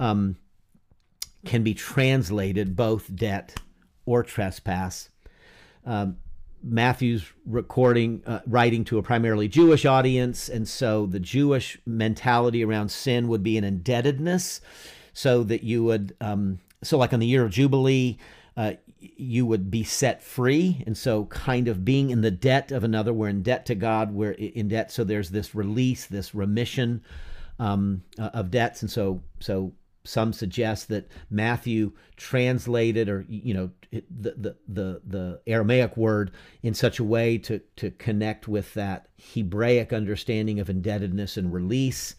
um, 0.00 0.36
can 1.44 1.62
be 1.62 1.74
translated 1.74 2.76
both 2.76 3.14
debt 3.14 3.60
or 4.04 4.22
trespass. 4.22 5.10
Um, 5.84 6.16
Matthew's 6.62 7.24
recording, 7.44 8.22
uh, 8.26 8.40
writing 8.46 8.84
to 8.86 8.98
a 8.98 9.02
primarily 9.02 9.46
Jewish 9.46 9.84
audience, 9.84 10.48
and 10.48 10.66
so 10.66 11.06
the 11.06 11.20
Jewish 11.20 11.78
mentality 11.86 12.64
around 12.64 12.90
sin 12.90 13.28
would 13.28 13.44
be 13.44 13.56
an 13.56 13.62
indebtedness 13.62 14.60
so 15.16 15.42
that 15.42 15.62
you 15.62 15.82
would, 15.82 16.14
um, 16.20 16.58
so 16.84 16.98
like 16.98 17.14
on 17.14 17.20
the 17.20 17.26
year 17.26 17.42
of 17.42 17.50
Jubilee, 17.50 18.18
uh, 18.54 18.74
you 18.98 19.46
would 19.46 19.70
be 19.70 19.82
set 19.82 20.22
free. 20.22 20.82
And 20.86 20.94
so, 20.96 21.24
kind 21.24 21.68
of 21.68 21.86
being 21.86 22.10
in 22.10 22.20
the 22.20 22.30
debt 22.30 22.70
of 22.70 22.84
another, 22.84 23.14
we're 23.14 23.28
in 23.28 23.42
debt 23.42 23.64
to 23.66 23.74
God, 23.74 24.12
we're 24.12 24.32
in 24.32 24.68
debt. 24.68 24.92
So, 24.92 25.04
there's 25.04 25.30
this 25.30 25.54
release, 25.54 26.04
this 26.04 26.34
remission 26.34 27.02
um, 27.58 28.02
uh, 28.18 28.28
of 28.34 28.50
debts. 28.50 28.82
And 28.82 28.90
so, 28.90 29.22
so 29.40 29.72
some 30.04 30.34
suggest 30.34 30.88
that 30.88 31.10
Matthew 31.30 31.92
translated 32.16 33.08
or 33.08 33.24
you 33.26 33.54
know 33.54 33.70
the, 33.90 34.34
the 34.36 34.56
the 34.68 35.00
the 35.06 35.40
Aramaic 35.46 35.96
word 35.96 36.30
in 36.62 36.74
such 36.74 36.98
a 36.98 37.04
way 37.04 37.38
to 37.38 37.60
to 37.76 37.90
connect 37.92 38.48
with 38.48 38.74
that 38.74 39.08
Hebraic 39.16 39.94
understanding 39.94 40.60
of 40.60 40.68
indebtedness 40.68 41.38
and 41.38 41.52
release 41.52 42.16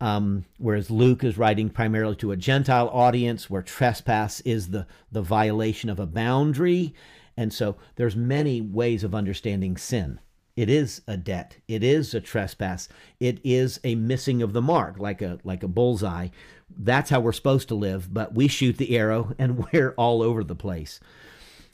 um, 0.00 0.44
whereas 0.58 0.90
Luke 0.90 1.24
is 1.24 1.38
writing 1.38 1.70
primarily 1.70 2.16
to 2.16 2.32
a 2.32 2.36
Gentile 2.36 2.88
audience 2.92 3.48
where 3.48 3.62
trespass 3.62 4.40
is 4.40 4.68
the, 4.68 4.86
the 5.12 5.22
violation 5.22 5.88
of 5.90 6.00
a 6.00 6.06
boundary. 6.06 6.94
And 7.36 7.52
so 7.52 7.76
there's 7.96 8.16
many 8.16 8.60
ways 8.60 9.04
of 9.04 9.14
understanding 9.14 9.76
sin. 9.76 10.20
It 10.56 10.70
is 10.70 11.02
a 11.08 11.16
debt. 11.16 11.56
It 11.66 11.82
is 11.82 12.14
a 12.14 12.20
trespass. 12.20 12.88
It 13.18 13.40
is 13.42 13.80
a 13.82 13.96
missing 13.96 14.40
of 14.40 14.52
the 14.52 14.62
mark, 14.62 14.98
like 14.98 15.20
a 15.20 15.40
like 15.42 15.64
a 15.64 15.68
bullseye. 15.68 16.28
That's 16.76 17.10
how 17.10 17.20
we're 17.20 17.32
supposed 17.32 17.68
to 17.68 17.74
live, 17.74 18.12
but 18.12 18.34
we 18.34 18.46
shoot 18.46 18.76
the 18.78 18.96
arrow 18.96 19.34
and 19.38 19.66
we're 19.72 19.94
all 19.96 20.22
over 20.22 20.44
the 20.44 20.54
place. 20.54 21.00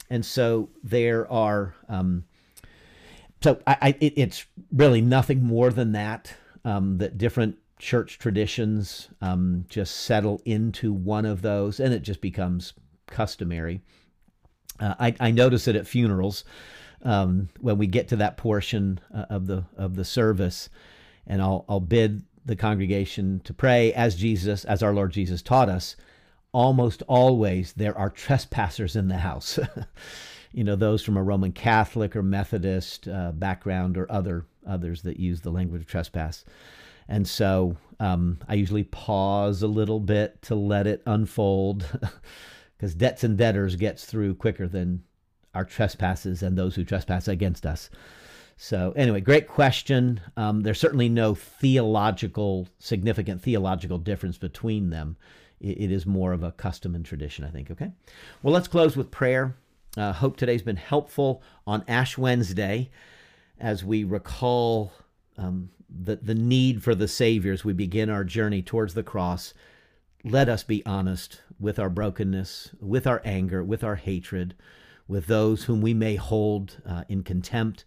And 0.09 0.25
so 0.25 0.69
there 0.83 1.31
are, 1.31 1.73
um, 1.87 2.25
so 3.41 3.61
I, 3.65 3.77
I 3.81 3.87
it, 4.01 4.13
it's 4.17 4.45
really 4.71 5.01
nothing 5.01 5.43
more 5.43 5.69
than 5.69 5.91
that. 5.93 6.33
Um, 6.63 6.99
that 6.99 7.17
different 7.17 7.57
church 7.81 8.19
traditions 8.19 9.09
um, 9.21 9.65
just 9.67 9.97
settle 10.01 10.39
into 10.45 10.93
one 10.93 11.25
of 11.25 11.41
those, 11.41 11.79
and 11.79 11.93
it 11.93 12.03
just 12.03 12.21
becomes 12.21 12.73
customary. 13.07 13.81
Uh, 14.79 14.93
I, 14.99 15.15
I, 15.19 15.31
notice 15.31 15.67
it 15.67 15.75
at 15.75 15.87
funerals 15.87 16.45
um, 17.03 17.49
when 17.59 17.77
we 17.77 17.87
get 17.87 18.07
to 18.09 18.15
that 18.17 18.37
portion 18.37 18.99
uh, 19.13 19.25
of 19.29 19.47
the 19.47 19.65
of 19.75 19.95
the 19.95 20.05
service, 20.05 20.69
and 21.25 21.41
I'll 21.41 21.65
I'll 21.67 21.79
bid 21.79 22.23
the 22.45 22.55
congregation 22.55 23.41
to 23.45 23.53
pray 23.53 23.91
as 23.93 24.15
Jesus, 24.15 24.63
as 24.65 24.81
our 24.81 24.93
Lord 24.93 25.11
Jesus 25.11 25.41
taught 25.41 25.69
us. 25.69 25.95
Almost 26.53 27.01
always 27.07 27.73
there 27.73 27.97
are 27.97 28.09
trespassers 28.09 28.95
in 28.95 29.07
the 29.07 29.17
house. 29.17 29.59
you 30.51 30.63
know, 30.63 30.75
those 30.75 31.03
from 31.03 31.17
a 31.17 31.23
Roman 31.23 31.51
Catholic 31.51 32.15
or 32.15 32.23
Methodist 32.23 33.07
uh, 33.07 33.31
background 33.31 33.97
or 33.97 34.11
other 34.11 34.45
others 34.67 35.01
that 35.01 35.19
use 35.19 35.41
the 35.41 35.51
language 35.51 35.81
of 35.81 35.87
trespass. 35.87 36.45
And 37.11 37.27
so 37.27 37.75
um, 37.99 38.39
I 38.47 38.53
usually 38.53 38.85
pause 38.85 39.61
a 39.61 39.67
little 39.67 39.99
bit 39.99 40.41
to 40.43 40.55
let 40.55 40.87
it 40.87 41.03
unfold 41.05 41.85
because 42.77 42.95
debts 42.95 43.25
and 43.25 43.37
debtors 43.37 43.75
gets 43.75 44.05
through 44.05 44.35
quicker 44.35 44.65
than 44.65 45.03
our 45.53 45.65
trespasses 45.65 46.41
and 46.41 46.57
those 46.57 46.73
who 46.73 46.85
trespass 46.85 47.27
against 47.27 47.65
us. 47.65 47.89
So, 48.55 48.93
anyway, 48.95 49.19
great 49.19 49.49
question. 49.49 50.21
Um, 50.37 50.61
there's 50.61 50.79
certainly 50.79 51.09
no 51.09 51.35
theological, 51.35 52.69
significant 52.79 53.41
theological 53.41 53.97
difference 53.97 54.37
between 54.37 54.89
them. 54.89 55.17
It, 55.59 55.81
it 55.81 55.91
is 55.91 56.05
more 56.05 56.31
of 56.31 56.43
a 56.43 56.53
custom 56.53 56.95
and 56.95 57.03
tradition, 57.03 57.43
I 57.43 57.49
think. 57.49 57.71
Okay. 57.71 57.91
Well, 58.41 58.53
let's 58.53 58.69
close 58.69 58.95
with 58.95 59.11
prayer. 59.11 59.57
Uh, 59.97 60.13
hope 60.13 60.37
today's 60.37 60.61
been 60.61 60.77
helpful 60.77 61.43
on 61.67 61.83
Ash 61.89 62.17
Wednesday 62.17 62.89
as 63.59 63.83
we 63.83 64.05
recall 64.05 64.93
um, 65.37 65.69
the, 65.91 66.15
the 66.17 66.35
need 66.35 66.83
for 66.83 66.95
the 66.95 67.07
Savior 67.07 67.51
as 67.53 67.65
we 67.65 67.73
begin 67.73 68.09
our 68.09 68.23
journey 68.23 68.61
towards 68.61 68.93
the 68.93 69.03
cross. 69.03 69.53
Let 70.23 70.49
us 70.49 70.63
be 70.63 70.85
honest 70.85 71.41
with 71.59 71.79
our 71.79 71.89
brokenness, 71.89 72.71
with 72.79 73.07
our 73.07 73.21
anger, 73.25 73.63
with 73.63 73.83
our 73.83 73.95
hatred, 73.95 74.55
with 75.07 75.27
those 75.27 75.65
whom 75.65 75.81
we 75.81 75.93
may 75.93 76.15
hold 76.15 76.81
uh, 76.87 77.03
in 77.09 77.23
contempt. 77.23 77.83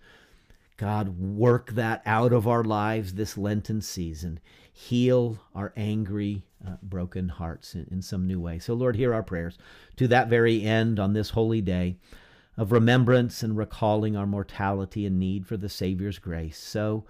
God, 0.76 1.18
work 1.18 1.70
that 1.72 2.02
out 2.04 2.32
of 2.32 2.48
our 2.48 2.64
lives 2.64 3.14
this 3.14 3.38
Lenten 3.38 3.80
season. 3.80 4.40
Heal 4.72 5.38
our 5.54 5.72
angry, 5.76 6.44
uh, 6.66 6.76
broken 6.82 7.28
hearts 7.28 7.74
in, 7.74 7.86
in 7.90 8.02
some 8.02 8.26
new 8.26 8.40
way. 8.40 8.58
So, 8.58 8.74
Lord, 8.74 8.96
hear 8.96 9.14
our 9.14 9.22
prayers 9.22 9.56
to 9.96 10.08
that 10.08 10.28
very 10.28 10.62
end 10.62 10.98
on 10.98 11.12
this 11.12 11.30
holy 11.30 11.60
day 11.60 11.96
of 12.56 12.72
remembrance 12.72 13.42
and 13.42 13.56
recalling 13.56 14.16
our 14.16 14.26
mortality 14.26 15.06
and 15.06 15.18
need 15.18 15.46
for 15.46 15.56
the 15.56 15.68
Savior's 15.68 16.18
grace. 16.18 16.58
So, 16.58 17.04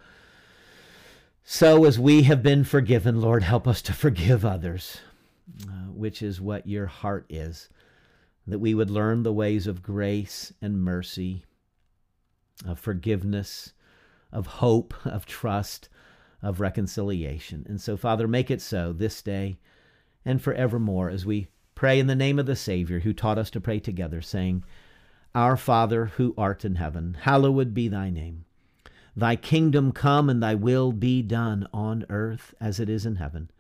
so 1.46 1.84
as 1.84 1.98
we 1.98 2.22
have 2.22 2.42
been 2.42 2.64
forgiven, 2.64 3.20
Lord, 3.20 3.42
help 3.42 3.68
us 3.68 3.82
to 3.82 3.92
forgive 3.92 4.44
others, 4.44 5.00
uh, 5.68 5.90
which 5.92 6.22
is 6.22 6.40
what 6.40 6.66
your 6.66 6.86
heart 6.86 7.26
is, 7.28 7.68
that 8.46 8.58
we 8.58 8.74
would 8.74 8.90
learn 8.90 9.22
the 9.22 9.32
ways 9.32 9.66
of 9.66 9.82
grace 9.82 10.54
and 10.62 10.82
mercy, 10.82 11.44
of 12.66 12.78
forgiveness, 12.78 13.74
of 14.32 14.46
hope, 14.46 14.94
of 15.04 15.26
trust, 15.26 15.90
of 16.42 16.60
reconciliation. 16.60 17.66
And 17.68 17.78
so, 17.80 17.96
Father, 17.96 18.26
make 18.26 18.50
it 18.50 18.62
so 18.62 18.94
this 18.94 19.20
day 19.20 19.58
and 20.24 20.40
forevermore 20.40 21.10
as 21.10 21.26
we 21.26 21.48
pray 21.74 21.98
in 22.00 22.06
the 22.06 22.14
name 22.14 22.38
of 22.38 22.46
the 22.46 22.56
Savior 22.56 23.00
who 23.00 23.12
taught 23.12 23.38
us 23.38 23.50
to 23.50 23.60
pray 23.60 23.80
together, 23.80 24.22
saying, 24.22 24.64
Our 25.34 25.58
Father 25.58 26.06
who 26.06 26.34
art 26.38 26.64
in 26.64 26.76
heaven, 26.76 27.18
hallowed 27.20 27.74
be 27.74 27.88
thy 27.88 28.08
name. 28.08 28.46
Thy 29.16 29.36
kingdom 29.36 29.92
come 29.92 30.28
and 30.28 30.42
thy 30.42 30.54
will 30.54 30.90
be 30.90 31.22
done 31.22 31.68
on 31.72 32.04
earth 32.10 32.54
as 32.60 32.80
it 32.80 32.88
is 32.88 33.06
in 33.06 33.16
heaven. 33.16 33.50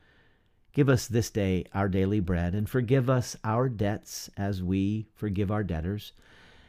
Give 0.72 0.88
us 0.88 1.06
this 1.06 1.30
day 1.30 1.64
our 1.72 1.88
daily 1.88 2.18
bread, 2.18 2.54
and 2.54 2.68
forgive 2.68 3.08
us 3.08 3.36
our 3.44 3.68
debts 3.68 4.28
as 4.36 4.62
we 4.62 5.06
forgive 5.14 5.52
our 5.52 5.62
debtors. 5.62 6.12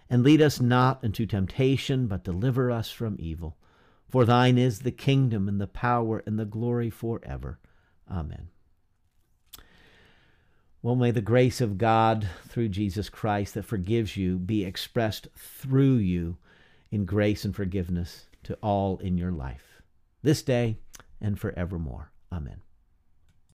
And 0.07 0.21
lead 0.21 0.39
us 0.39 0.61
not 0.61 1.03
into 1.03 1.25
temptation, 1.25 2.05
but 2.05 2.23
deliver 2.23 2.69
us 2.69 2.91
from 2.91 3.15
evil. 3.17 3.57
For 4.07 4.23
thine 4.23 4.59
is 4.59 4.79
the 4.79 4.91
kingdom 4.91 5.47
and 5.49 5.59
the 5.59 5.65
power 5.65 6.21
and 6.27 6.37
the 6.37 6.45
glory 6.45 6.91
forever. 6.91 7.57
Amen. 8.09 8.49
Well, 10.83 10.95
may 10.95 11.09
the 11.09 11.21
grace 11.21 11.59
of 11.59 11.79
God 11.79 12.29
through 12.47 12.69
Jesus 12.69 13.09
Christ 13.09 13.55
that 13.55 13.65
forgives 13.65 14.15
you 14.15 14.37
be 14.37 14.63
expressed 14.63 15.27
through 15.35 15.95
you 15.95 16.37
in 16.91 17.05
grace 17.05 17.43
and 17.43 17.55
forgiveness 17.55 18.27
to 18.45 18.55
all 18.62 18.97
in 18.97 19.17
your 19.17 19.31
life, 19.31 19.81
this 20.23 20.41
day 20.41 20.77
and 21.21 21.39
forevermore. 21.39 22.12
Amen. 22.31 22.62